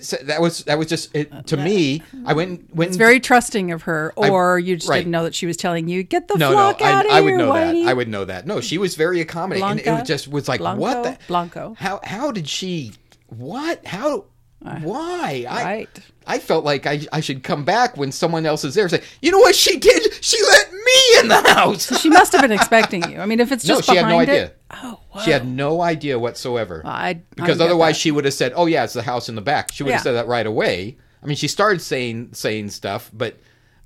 [0.00, 2.02] so that was that was just it, to uh, me.
[2.24, 4.98] I went went It's very trusting of her, or you just right.
[4.98, 6.56] didn't know that she was telling you, "Get the no no.
[6.56, 7.90] flock I, out of I would here, know Whitey." that.
[7.90, 8.46] I would know that.
[8.46, 9.68] No, she was very accommodating.
[9.68, 10.80] and it was just was like Blanco?
[10.80, 11.74] what the Blanco.
[11.78, 12.92] How how did she?
[13.28, 14.26] What how?
[14.60, 15.44] Why?
[15.48, 15.48] Right.
[15.48, 15.86] I
[16.40, 18.84] felt like I, I should come back when someone else is there.
[18.84, 20.12] and Say, you know what she did?
[20.24, 22.00] She let me in the house.
[22.00, 23.20] She must have been expecting you.
[23.20, 24.52] I mean, if it's No, just she had no idea.
[24.72, 25.20] oh, wow.
[25.22, 26.82] She had no idea whatsoever.
[26.84, 29.34] I- I because get otherwise she would have said, "Oh yeah, it's the house in
[29.36, 30.02] the back." She would have Yeah.
[30.02, 30.96] said that right away.
[31.22, 33.36] I mean, she started saying saying stuff, but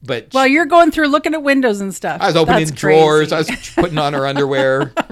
[0.02, 2.22] but Well, you're going through looking at windows and stuff.
[2.22, 3.32] I was opening That's drawers.
[3.32, 4.92] I was putting on her underwear.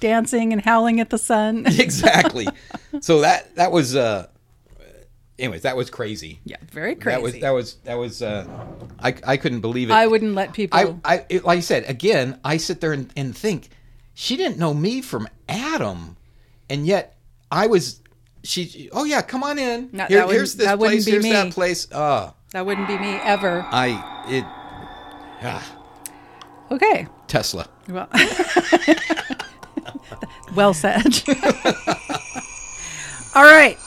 [0.00, 1.64] dancing and howling at the sun.
[1.78, 2.46] exactly.
[3.00, 3.96] So that that was.
[3.96, 4.26] uh
[5.38, 6.40] Anyways, that was crazy.
[6.44, 7.40] yeah, very crazy.
[7.40, 8.22] That was that was that was.
[8.22, 8.46] uh
[8.98, 9.92] I I couldn't believe it.
[9.92, 11.00] I wouldn't let people.
[11.04, 12.40] I, I it- like I said again.
[12.44, 13.68] I sit there and, and think
[14.14, 16.16] she didn't know me from Adam,
[16.68, 17.16] and yet
[17.52, 18.00] I was.
[18.42, 18.88] She.
[18.92, 19.90] Oh yeah, come on in.
[19.92, 21.06] No, Here- here's this that place.
[21.06, 21.30] Here's me.
[21.32, 21.86] that place.
[21.92, 23.64] Uh that wouldn't be me ever.
[23.70, 24.44] I it.
[25.40, 25.76] Ah,
[26.72, 27.06] Okay.
[27.28, 27.68] Tesla.
[27.88, 28.08] Well,
[30.56, 31.22] well said.
[33.34, 33.78] All right.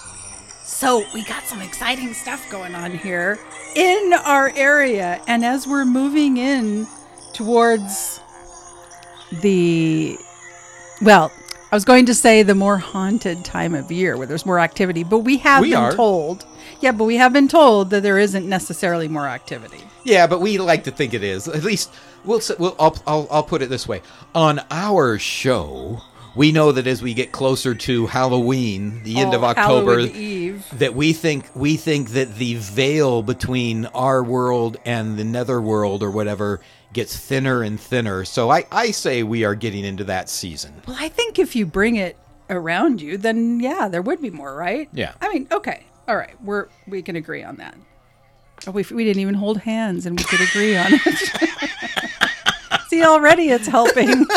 [0.81, 3.37] So we got some exciting stuff going on here
[3.75, 5.21] in our area.
[5.27, 6.87] And as we're moving in
[7.33, 8.19] towards
[9.43, 10.17] the,
[11.03, 11.31] well,
[11.71, 15.03] I was going to say the more haunted time of year where there's more activity,
[15.03, 15.91] but we have We been are.
[15.91, 16.47] told.
[16.79, 19.83] Yeah, but we have been told that there isn't necessarily more activity.
[20.03, 21.47] Yeah, but we like to think it is.
[21.47, 21.93] At least
[22.25, 24.01] we'll, we'll I'll, I'll, I'll put it this way:
[24.33, 26.01] on our show,
[26.35, 30.05] we know that as we get closer to Halloween, the end oh, of Oh, October,
[30.77, 36.11] that we think we think that the veil between our world and the netherworld or
[36.11, 36.61] whatever
[36.93, 38.25] gets thinner and thinner.
[38.25, 40.73] So I, I say we are getting into that season.
[40.87, 42.17] Well, I think if you bring it
[42.49, 44.89] around you, then yeah, there would be more, right?
[44.93, 45.13] Yeah.
[45.21, 47.75] I mean, okay, all right, we're we can agree on that.
[48.67, 51.69] Oh, we we didn't even hold hands, and we could agree on it.
[52.89, 54.25] See, already it's helping.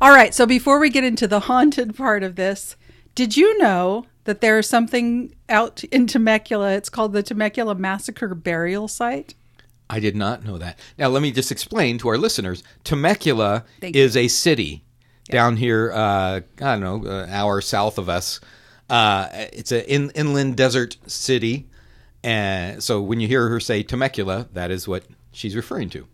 [0.00, 2.76] all right, so before we get into the haunted part of this,
[3.14, 6.72] did you know that there's something out in Temecula?
[6.72, 9.34] It's called the Temecula Massacre Burial Site.
[9.88, 10.78] I did not know that.
[10.98, 14.84] Now, let me just explain to our listeners Temecula is a city
[15.30, 18.40] down here, uh, I don't know, an hour south of us.
[18.90, 21.68] Uh, it's an in, inland desert city.
[22.22, 26.06] And so when you hear her say Temecula, that is what she's referring to.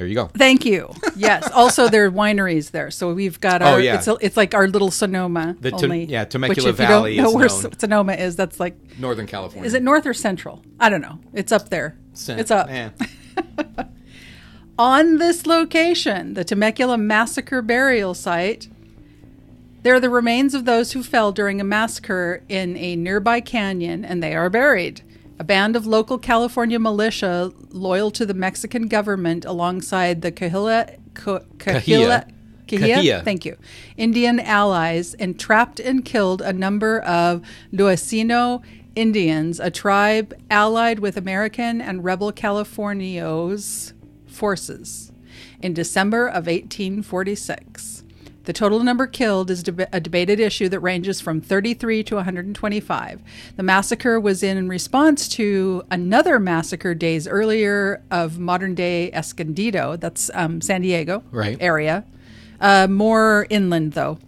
[0.00, 0.28] There you go.
[0.28, 0.94] Thank you.
[1.14, 1.50] Yes.
[1.52, 3.74] Also, there are wineries there, so we've got our.
[3.74, 3.96] Oh, yeah.
[3.96, 5.56] It's, a, it's like our little Sonoma.
[5.60, 7.78] The only, yeah, which Temecula if Valley You don't know is where known.
[7.78, 8.34] Sonoma is.
[8.34, 8.98] That's like.
[8.98, 9.66] Northern California.
[9.66, 10.62] Is it north or central?
[10.80, 11.18] I don't know.
[11.34, 11.98] It's up there.
[12.14, 12.70] It's up.
[12.70, 12.88] Eh.
[14.78, 18.68] On this location, the Temecula Massacre Burial Site,
[19.82, 24.06] there are the remains of those who fell during a massacre in a nearby canyon,
[24.06, 25.02] and they are buried.
[25.40, 31.46] A band of local California militia loyal to the Mexican government alongside the Cahilla, Cahilla,
[31.56, 32.26] Cahilla.
[32.68, 33.24] Cahilla.
[33.24, 33.56] thank you,
[33.96, 37.40] Indian allies entrapped and killed a number of
[37.72, 38.62] Luiseno
[38.94, 43.94] Indians, a tribe allied with American and rebel Californios
[44.26, 45.10] forces
[45.62, 47.99] in December of 1846.
[48.44, 53.20] The total number killed is deb- a debated issue that ranges from 33 to 125.
[53.56, 60.30] The massacre was in response to another massacre days earlier of modern day Escondido, that's
[60.34, 61.58] um, San Diego Right.
[61.60, 62.04] area.
[62.60, 64.18] Uh, more inland, though,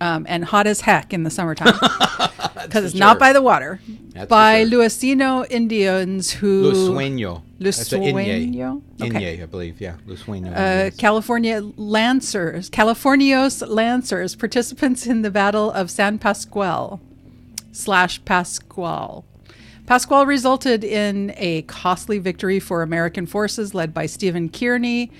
[0.00, 1.74] um, and hot as heck in the summertime
[2.62, 3.80] because it's not by the water.
[4.12, 4.80] That's by sure.
[4.80, 6.72] Luiseno Indians who.
[6.72, 7.42] Lusueño.
[7.58, 8.82] That's a Inye.
[9.00, 9.42] Okay.
[9.42, 9.80] I believe.
[9.80, 10.54] Yeah, Lusueño.
[10.54, 10.90] Uh.
[10.96, 17.00] California Lancers, Californios Lancers, participants in the Battle of San Pascual
[17.72, 19.24] slash Pascual.
[19.86, 25.10] Pascual resulted in a costly victory for American forces led by Stephen Kearny.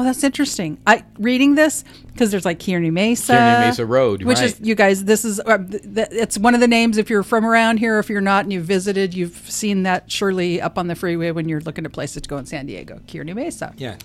[0.00, 0.78] Oh, that's interesting.
[0.86, 5.04] I reading this because there's like Kearny Mesa, Kearny Mesa Road, which is you guys.
[5.04, 6.96] This is uh, th- th- it's one of the names.
[6.96, 10.58] If you're from around here, if you're not and you've visited, you've seen that surely
[10.58, 13.02] up on the freeway when you're looking at places to go in San Diego.
[13.08, 13.98] Kearny Mesa yeah.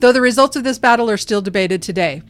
[0.00, 2.20] though the results of this battle are still debated today.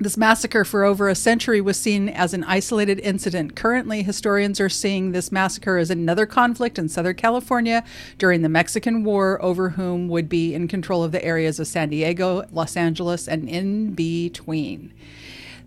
[0.00, 3.56] This massacre for over a century was seen as an isolated incident.
[3.56, 7.82] Currently, historians are seeing this massacre as another conflict in Southern California
[8.16, 11.88] during the Mexican War over whom would be in control of the areas of San
[11.88, 14.92] Diego, Los Angeles, and in between.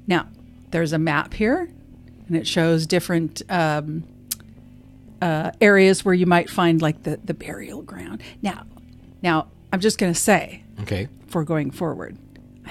[0.08, 0.30] Now,
[0.72, 1.68] there's a map here,
[2.28, 4.06] and it shows different um,
[5.22, 8.22] uh, areas where you might find like the, the burial ground.
[8.42, 8.66] Now,
[9.22, 11.10] now I'm just going to say, Okay.
[11.28, 12.18] for going forward.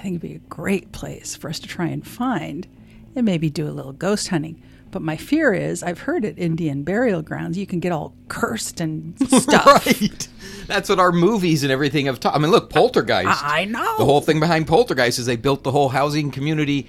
[0.00, 2.66] I think it'd be a great place for us to try and find
[3.14, 4.62] and maybe do a little ghost hunting.
[4.90, 8.80] But my fear is I've heard at Indian burial grounds you can get all cursed
[8.80, 9.66] and stuff.
[9.66, 10.26] Right.
[10.66, 12.34] That's what our movies and everything have taught.
[12.34, 13.44] I mean, look, Poltergeist.
[13.44, 13.98] I know.
[13.98, 16.86] The whole thing behind Poltergeist is they built the whole housing community.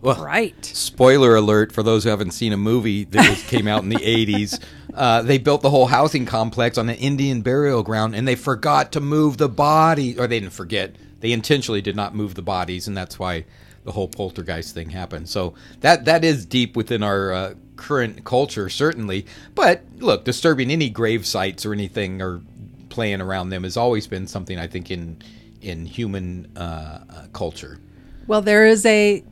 [0.00, 0.64] Well, Right.
[0.64, 3.96] Spoiler alert for those who haven't seen a movie that was, came out in the
[3.96, 4.58] 80s.
[4.94, 8.90] Uh, they built the whole housing complex on an Indian burial ground and they forgot
[8.92, 10.18] to move the body.
[10.18, 10.96] Or they didn't forget.
[11.24, 13.46] They intentionally did not move the bodies, and that's why
[13.84, 15.26] the whole poltergeist thing happened.
[15.26, 19.24] So that that is deep within our uh, current culture, certainly.
[19.54, 22.42] But look, disturbing any grave sites or anything or
[22.90, 25.16] playing around them has always been something I think in
[25.62, 26.60] in human uh,
[27.08, 27.78] uh, culture.
[28.26, 29.24] Well, there is a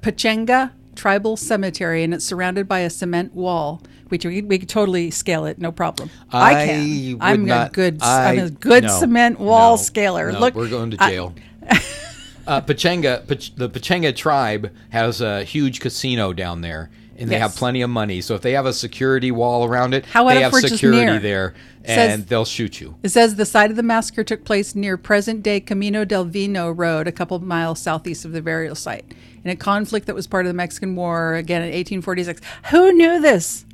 [0.00, 3.82] Pechanga tribal cemetery, and it's surrounded by a cement wall.
[4.10, 6.10] We we, we could totally scale it, no problem.
[6.30, 7.18] I, I can.
[7.20, 7.98] I'm not- a good.
[8.02, 10.32] I- I'm a good no, cement wall no, scaler.
[10.32, 11.34] no, Look, we're going to I- jail.
[12.46, 17.42] uh, Pechanga, Pach- the Pechanga tribe has a huge casino down there, and they Yes.
[17.42, 18.20] have plenty of money.
[18.20, 21.54] So if they have a security wall around it, How they have security there,
[21.86, 22.96] Says- and they'll shoot you.
[23.02, 26.70] It says the site of the massacre took place near present day Camino del Vino
[26.70, 29.04] Road, a couple of miles southeast of the burial site,
[29.44, 32.40] in a conflict that was part of the Mexican War, again in 1846.
[32.70, 33.64] Who knew this?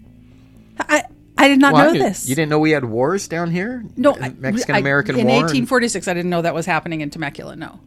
[0.78, 1.04] I,
[1.36, 2.28] I did not Well, know didn't- this.
[2.28, 3.84] You didn't know we had wars down here?
[3.96, 5.36] No, Mexican American in War.
[5.36, 6.08] and- 1846.
[6.08, 7.56] I didn't know that was happening in Temecula.
[7.56, 7.80] No.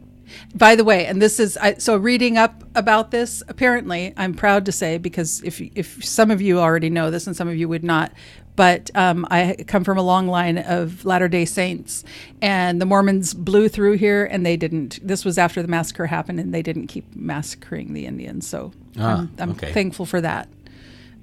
[0.54, 3.42] By the way, and this is I, so reading up about this.
[3.48, 7.36] Apparently, I'm proud to say because if if some of you already know this and
[7.36, 8.12] some of you would not,
[8.54, 12.04] but um, I come from a long line of Latter Day Saints,
[12.40, 14.98] and the Mormons blew through here, and they didn't.
[15.06, 18.46] This was after the massacre happened, and they didn't keep massacring the Indians.
[18.46, 19.72] So Ah, I'm, I'm okay.
[19.72, 20.48] thankful for that.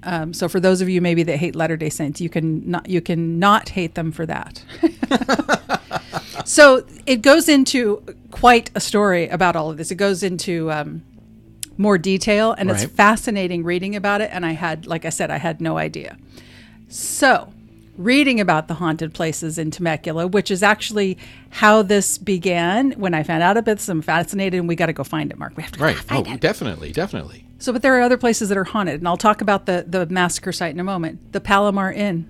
[0.02, 2.88] Um, so for those of you maybe that hate Latter Day Saints, you can not
[2.88, 4.64] you can not hate them for that.
[6.44, 9.90] so it goes into quite a story about all of this.
[9.90, 11.02] It goes into um,
[11.76, 14.30] more detail, and it's fascinating reading about it.
[14.32, 16.16] And I had, like I said, I had no idea.
[16.92, 17.52] So,
[17.96, 21.16] reading about the haunted places in Temecula, which is actually
[21.50, 22.90] how this began.
[22.92, 25.38] When I found out about this, I'm fascinated, and we got to go find it,
[25.38, 25.56] Mark.
[25.56, 25.96] We have to go Right.
[26.10, 26.40] Oh, it.
[26.40, 27.46] definitely, definitely.
[27.58, 30.06] So, but there are other places that are haunted, and I'll talk about the, the
[30.06, 31.32] massacre site in a moment.
[31.32, 32.28] The Palomar Inn.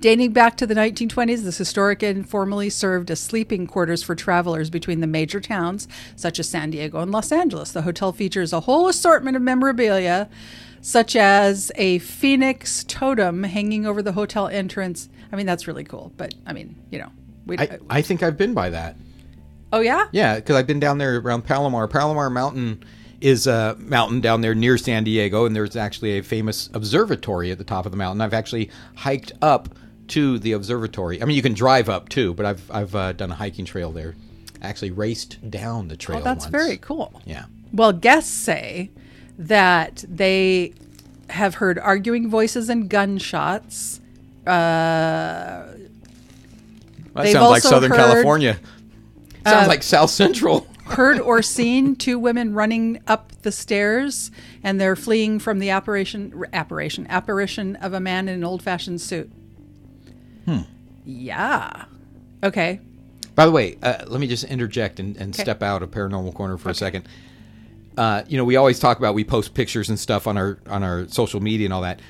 [0.00, 4.68] Dating back to the 1920s, this historic inn formerly served as sleeping quarters for travelers
[4.68, 7.72] between the major towns, such as San Diego and Los Angeles.
[7.72, 10.28] The hotel features a whole assortment of memorabilia,
[10.80, 15.08] such as a phoenix totem hanging over the hotel entrance.
[15.32, 17.10] I mean, that's really cool, but I mean, you know,
[17.46, 17.58] we.
[17.58, 18.96] I, I think I've been by that.
[19.72, 21.88] oh yeah, Yeah, because I've been down there around Palomar.
[21.88, 22.84] Palomar Mountain
[23.20, 27.58] is a mountain down there near San Diego, and there's actually a famous observatory at
[27.58, 28.20] the top of the mountain.
[28.20, 29.68] I've actually hiked up
[30.08, 31.22] to the observatory.
[31.22, 33.92] I mean, you can drive up too, but I've I've uh, done a hiking trail
[33.92, 34.16] there.
[34.62, 36.18] Actually, raced down the trail.
[36.18, 36.52] oh, that's once.
[36.52, 37.22] very cool.
[37.24, 37.44] Yeah.
[37.72, 38.90] Well, guests say
[39.40, 40.74] that they
[41.30, 44.00] have heard arguing voices and gunshots.
[44.46, 45.64] Uh,
[47.14, 48.58] That sounds like Southern heard, uh, California.
[49.46, 50.66] Sounds like South Central.
[50.84, 54.30] heard or seen two women running up the stairs,
[54.62, 59.30] and they're fleeing from the apparition, apparition, apparition of a man in an old-fashioned suit.
[60.44, 60.58] Hmm.
[61.06, 61.84] Yeah.
[62.42, 62.80] Okay.
[63.34, 65.42] By the way, uh, let me just interject and, and Okay.
[65.42, 67.06] step out of paranormal corner for a second.
[68.00, 70.82] Uh, you know, we always talk about we post pictures and stuff on our on
[70.82, 72.00] our social media and all that.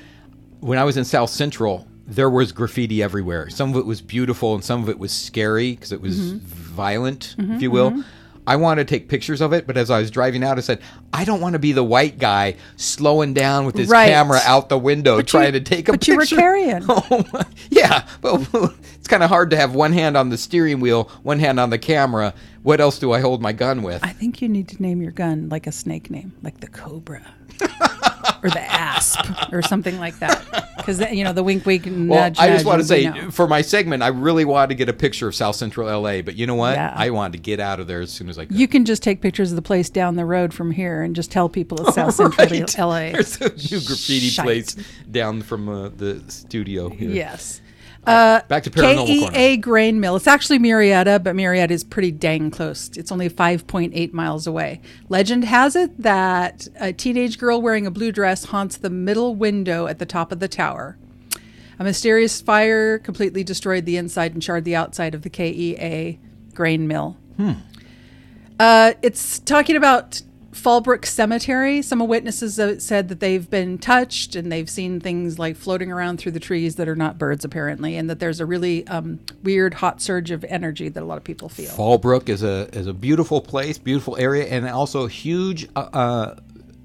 [0.61, 3.49] When I was in South Central, there was graffiti everywhere.
[3.49, 6.37] Some of it was beautiful, and some of it was scary because it was Mm-hmm.
[6.47, 8.03] violent, if you will.
[8.47, 10.79] I wanted to take pictures of it, but as I was driving out, I said,
[11.13, 14.09] I don't want to be the white guy slowing down with his Right.
[14.09, 16.15] camera out the window you- trying to take a picture.
[16.15, 16.83] but you were carrying.
[16.89, 18.47] Oh, my- yeah, but
[18.95, 21.69] it's kind of hard to have one hand on the steering wheel, one hand on
[21.69, 22.33] the camera.
[22.63, 24.03] What else do I hold my gun with?
[24.03, 27.21] I think you need to name your gun like a snake name, like the cobra
[28.43, 29.19] or the asp
[29.51, 30.43] or something like that.
[30.81, 32.37] Because you know the wink, wink, nudge.
[32.37, 33.31] well, I just nudge, want to say know.
[33.31, 36.35] for my segment, I really wanted to get a picture of South Central LA, but
[36.35, 36.75] you know what?
[36.75, 36.93] Yeah.
[36.95, 38.57] I wanted to get out of there as soon as I could.
[38.57, 41.31] you can just take pictures of the place down the road from here and just
[41.31, 42.77] tell people it's South Central Right.
[42.77, 43.11] LA.
[43.11, 44.45] There's a new graffiti Shite.
[44.45, 44.75] place
[45.09, 47.09] down from uh, the studio here.
[47.11, 47.61] Yes.
[48.05, 49.57] Uh, Back to paranormal KEA corner.
[49.57, 50.15] Grain Mill.
[50.15, 52.89] It's actually Murrieta, but Murrieta is pretty dang close.
[52.97, 54.81] It's only 5.8 miles away.
[55.07, 59.85] Legend has it that a teenage girl wearing a blue dress haunts the middle window
[59.85, 60.97] at the top of the tower.
[61.77, 66.19] A mysterious fire completely destroyed the inside and charred the outside of the KEA
[66.53, 67.17] grain mill.
[68.59, 70.21] Uh, it's talking about
[70.51, 71.81] Fallbrook Cemetery.
[71.81, 76.33] Some witnesses said that they've been touched and they've seen things like floating around through
[76.33, 80.01] the trees that are not birds, apparently, and that there's a really um, weird hot
[80.01, 81.71] surge of energy that a lot of people feel.
[81.71, 86.35] Fallbrook is a is a beautiful place, beautiful area, and also huge uh, uh,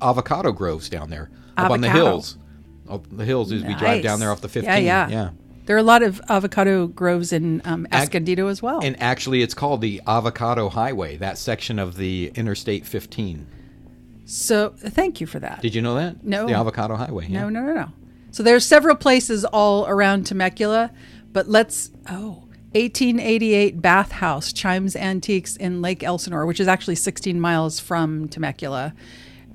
[0.00, 2.38] avocado groves down there up on the hills.
[2.88, 4.70] Up the hills as we drive down there off the 15.
[4.70, 5.08] Yeah, yeah.
[5.08, 5.30] yeah.
[5.64, 8.78] There are a lot of avocado groves in um, Escondido as well.
[8.84, 13.48] And actually, it's called the Avocado Highway, that section of the Interstate 15.
[14.26, 15.62] So thank you for that.
[15.62, 16.22] Did you know that?
[16.24, 16.46] No.
[16.46, 17.28] The Avocado Highway.
[17.28, 17.48] No, yeah.
[17.48, 17.88] no, no, no.
[18.32, 20.90] So there's several places all around Temecula,
[21.32, 22.42] but let's oh.
[22.72, 28.92] 1888 Bath House, Chimes Antiques in Lake Elsinore, which is actually 16 miles from Temecula.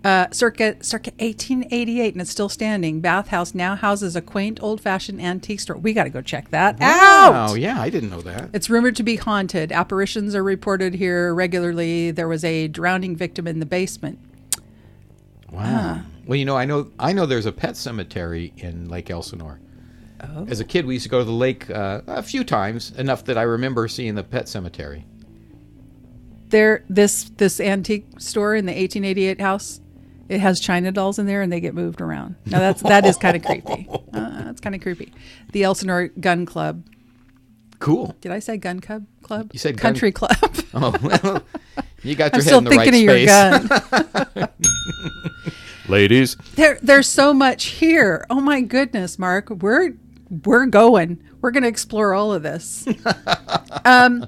[0.03, 3.01] Uh, circa circa 1888, and it's still standing.
[3.01, 5.77] Bath House now houses a quaint, old-fashioned antique store.
[5.77, 7.59] We got to go check that Wow, out.
[7.59, 8.49] yeah, I didn't know that.
[8.53, 9.71] It's rumored to be haunted.
[9.71, 12.09] Apparitions are reported here regularly.
[12.09, 14.17] There was a drowning victim in the basement.
[15.51, 16.01] Wow.
[16.25, 19.59] Well, you know, I know I know there's a pet cemetery in Lake Elsinore.
[20.23, 20.45] Oh.
[20.47, 23.25] As a kid, we used to go to the lake uh, a few times, enough
[23.25, 25.05] that I remember seeing the pet cemetery.
[26.49, 29.79] there this this antique store in the 1888 house
[30.29, 32.35] It has China dolls in there, and they get moved around.
[32.45, 33.87] Now that's that is kind of creepy.
[34.13, 35.13] Uh, that's kind of creepy.
[35.53, 36.85] The Elsinore Gun Club.
[37.79, 38.13] Cool.
[38.19, 39.05] Did I say Gun Club?
[39.23, 39.49] Club?
[39.53, 40.35] You said gun- Country Club.
[40.73, 41.43] Oh, well,
[42.03, 44.31] you got I'm your head still in the thinking right of space.
[44.33, 44.49] your gun.
[45.87, 46.35] Ladies.
[46.55, 48.25] there, there's so much here.
[48.29, 49.93] Oh my goodness, Mark, we're
[50.45, 51.21] we're going.
[51.41, 52.87] We're going to explore all of this.
[53.85, 54.25] um,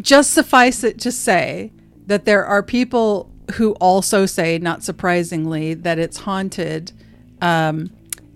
[0.00, 1.72] just suffice it to say
[2.06, 6.92] that there are people who also say, not surprisingly, that it's haunted
[7.40, 7.90] um,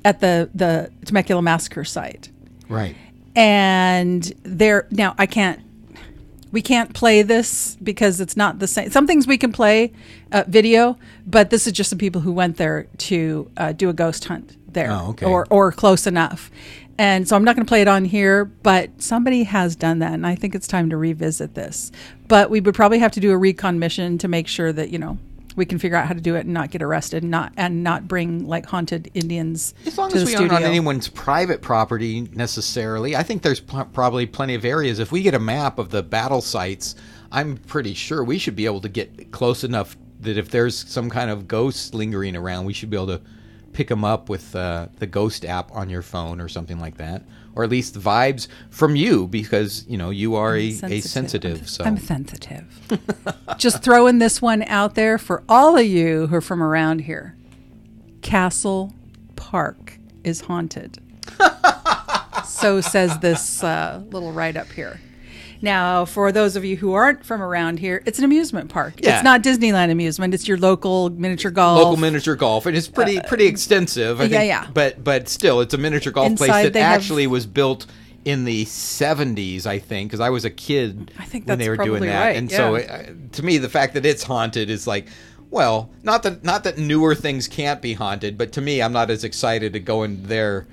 [0.04, 2.30] at the the Temecula massacre site.
[2.68, 2.96] Right.
[3.34, 5.58] and there now i can't
[6.52, 9.92] we can't play this because it's not the same some things we can play
[10.32, 13.92] uh, video but this is just some people who went there to uh, do a
[13.92, 15.26] ghost hunt there Oh, okay.
[15.26, 16.50] or or close enough
[16.98, 20.12] and so i'm not going to play it on here but somebody has done that
[20.12, 21.90] and i think it's time to revisit this
[22.28, 24.98] but we would probably have to do a recon mission to make sure that you
[24.98, 25.18] know
[25.56, 27.82] we can figure out how to do it and not get arrested and not and
[27.82, 30.52] not bring like haunted indians As long to as the we studio.
[30.54, 34.98] aren't on anyone's private property necessarily, I think there's pl- probably plenty of areas.
[34.98, 36.94] If we get a map of the battle sites,
[37.32, 41.10] I'm pretty sure we should be able to get close enough that if there's some
[41.10, 43.20] kind of ghosts lingering around, we should be able to
[43.72, 47.22] pick them up with uh, the ghost app on your phone or something like that,
[47.58, 51.58] or at least vibes from you because you know you are a a sensitive.
[51.58, 52.64] I'm, so I'm sensitive.
[53.58, 57.36] Just throwing this one out there for all of you who are from around here.
[58.22, 58.94] Castle
[59.34, 60.98] Park is haunted.
[62.46, 65.00] so says this uh, little write up here.
[65.60, 68.94] Now, for those of you who aren't from around here, it's an amusement park.
[68.98, 69.16] Yeah.
[69.16, 70.34] It's not Disneyland amusement.
[70.34, 71.78] It's your local miniature golf.
[71.78, 74.20] local miniature golf, and it's pretty pretty extensive.
[74.20, 74.66] I Uh, yeah, think, yeah.
[74.72, 77.86] But but still, it's a miniature golf place that they have- actually was built
[78.24, 81.76] in the '70s, I think, because I was a kid I think when they were
[81.76, 82.84] doing that, right, and so yeah.
[83.08, 85.06] uh, to me, the fact that it's haunted is like.
[85.50, 89.08] Well, not that not that newer things can't be haunted, but to me, I'm not
[89.08, 90.66] as excited to go in there.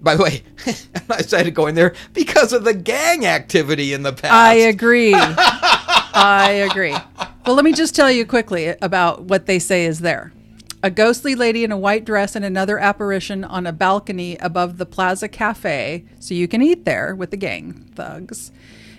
[0.00, 0.42] By the way,
[0.94, 4.32] I'm not excited to go in there because of the gang activity in the past.
[4.32, 5.12] I agree.
[5.14, 6.96] I agree.
[7.46, 10.32] Well, let me just tell you quickly about what they say is there.
[10.82, 14.86] A ghostly lady in a white dress and another apparition on a balcony above the
[14.86, 18.52] Plaza Cafe, so you can eat there with the gang thugs.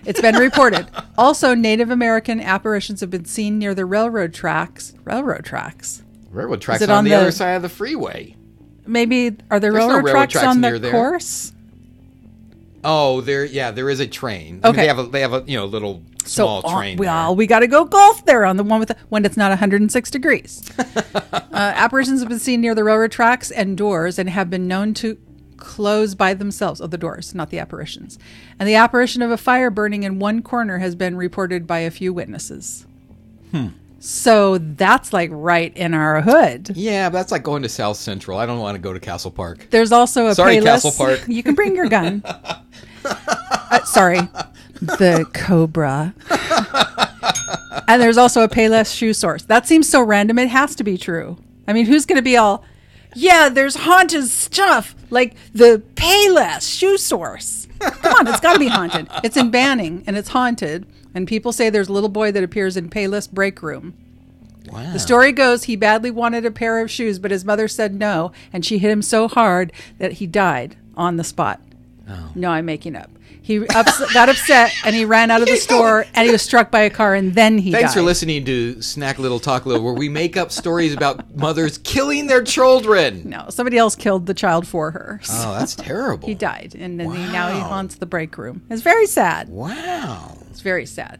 [0.04, 0.88] It's been reported.
[1.18, 4.92] also, Native American apparitions have been seen near the railroad tracks.
[5.04, 6.02] Railroad tracks.
[6.30, 8.36] Railroad tracks on, on the- other side of the freeway.
[8.90, 10.90] Maybe are there There's no railroad, railroad tracks, tracks on the there.
[10.90, 11.52] course?
[12.82, 14.46] Oh, there, yeah, there is a train.
[14.46, 14.80] I mean, Okay.
[14.82, 16.96] they have a they have a you know little small uh, train.
[16.96, 17.36] Well, there.
[17.36, 20.10] we got to go golf there on the one with the, when it's not 106
[20.10, 20.70] degrees.
[20.78, 24.94] uh, apparitions have been seen near the railroad tracks and doors and have been known
[24.94, 25.18] to
[25.56, 26.80] close by themselves.
[26.80, 28.18] Oh, the doors, not the apparitions.
[28.58, 31.90] And the apparition of a fire burning in one corner has been reported by a
[31.90, 32.86] few witnesses.
[33.50, 33.68] Hmm.
[34.02, 36.72] So that's like right in our hood.
[36.74, 38.38] Yeah, but that's like going to South Central.
[38.38, 39.66] I don't want to go to Castle Park.
[39.70, 40.64] There's also a Sorry, Payless.
[40.64, 41.24] Castle Park.
[41.28, 42.22] You can bring your gun.
[43.04, 44.20] uh, sorry,
[44.80, 46.14] the Cobra.
[47.88, 49.42] and there's also a Payless shoe source.
[49.44, 50.38] That seems so random.
[50.38, 51.36] It has to be true.
[51.68, 52.64] I mean, who's going to be all?
[53.14, 57.68] Yeah, there's haunted stuff like the Payless shoe source.
[57.80, 59.08] Come on, it's got to be haunted.
[59.24, 60.86] It's in Banning and it's haunted.
[61.14, 63.94] And people say there's a little boy that appears in Payless break room.
[64.70, 64.92] Wow.
[64.92, 68.32] The story goes he badly wanted a pair of shoes, but his mother said no,
[68.52, 71.60] and she hit him so hard that he died on the spot.
[72.08, 72.30] Oh.
[72.34, 73.10] No, I'm making up.
[73.50, 76.70] He ups- got upset and he ran out of the store and he was struck
[76.70, 77.98] by a car and then he Thanks died.
[77.98, 82.28] for listening to Snack Little Talk Little, where we make up stories about mothers killing
[82.28, 83.22] their children.
[83.28, 85.18] No, somebody else killed the child for her.
[85.24, 86.28] So Oh, that's terrible.
[86.28, 87.68] he died, and then he, now he Wow.
[87.70, 88.62] haunts the break room.
[88.70, 89.48] It's very sad.
[89.48, 90.38] Wow.
[90.50, 91.18] It's very sad.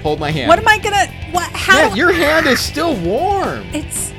[0.03, 0.49] hold my hand.
[0.49, 1.07] what am I gonna?
[1.33, 1.49] What?
[1.53, 1.79] How?
[1.79, 3.65] Yeah, your hand is still warm.
[3.73, 4.13] it's.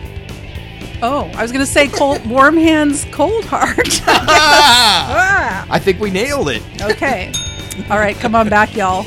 [1.03, 4.02] Oh, I was gonna say cold, warm hands, cold heart.
[4.07, 6.61] Ah, I think we nailed it.
[6.81, 7.31] okay.
[7.89, 9.06] All right, come on back, y'all.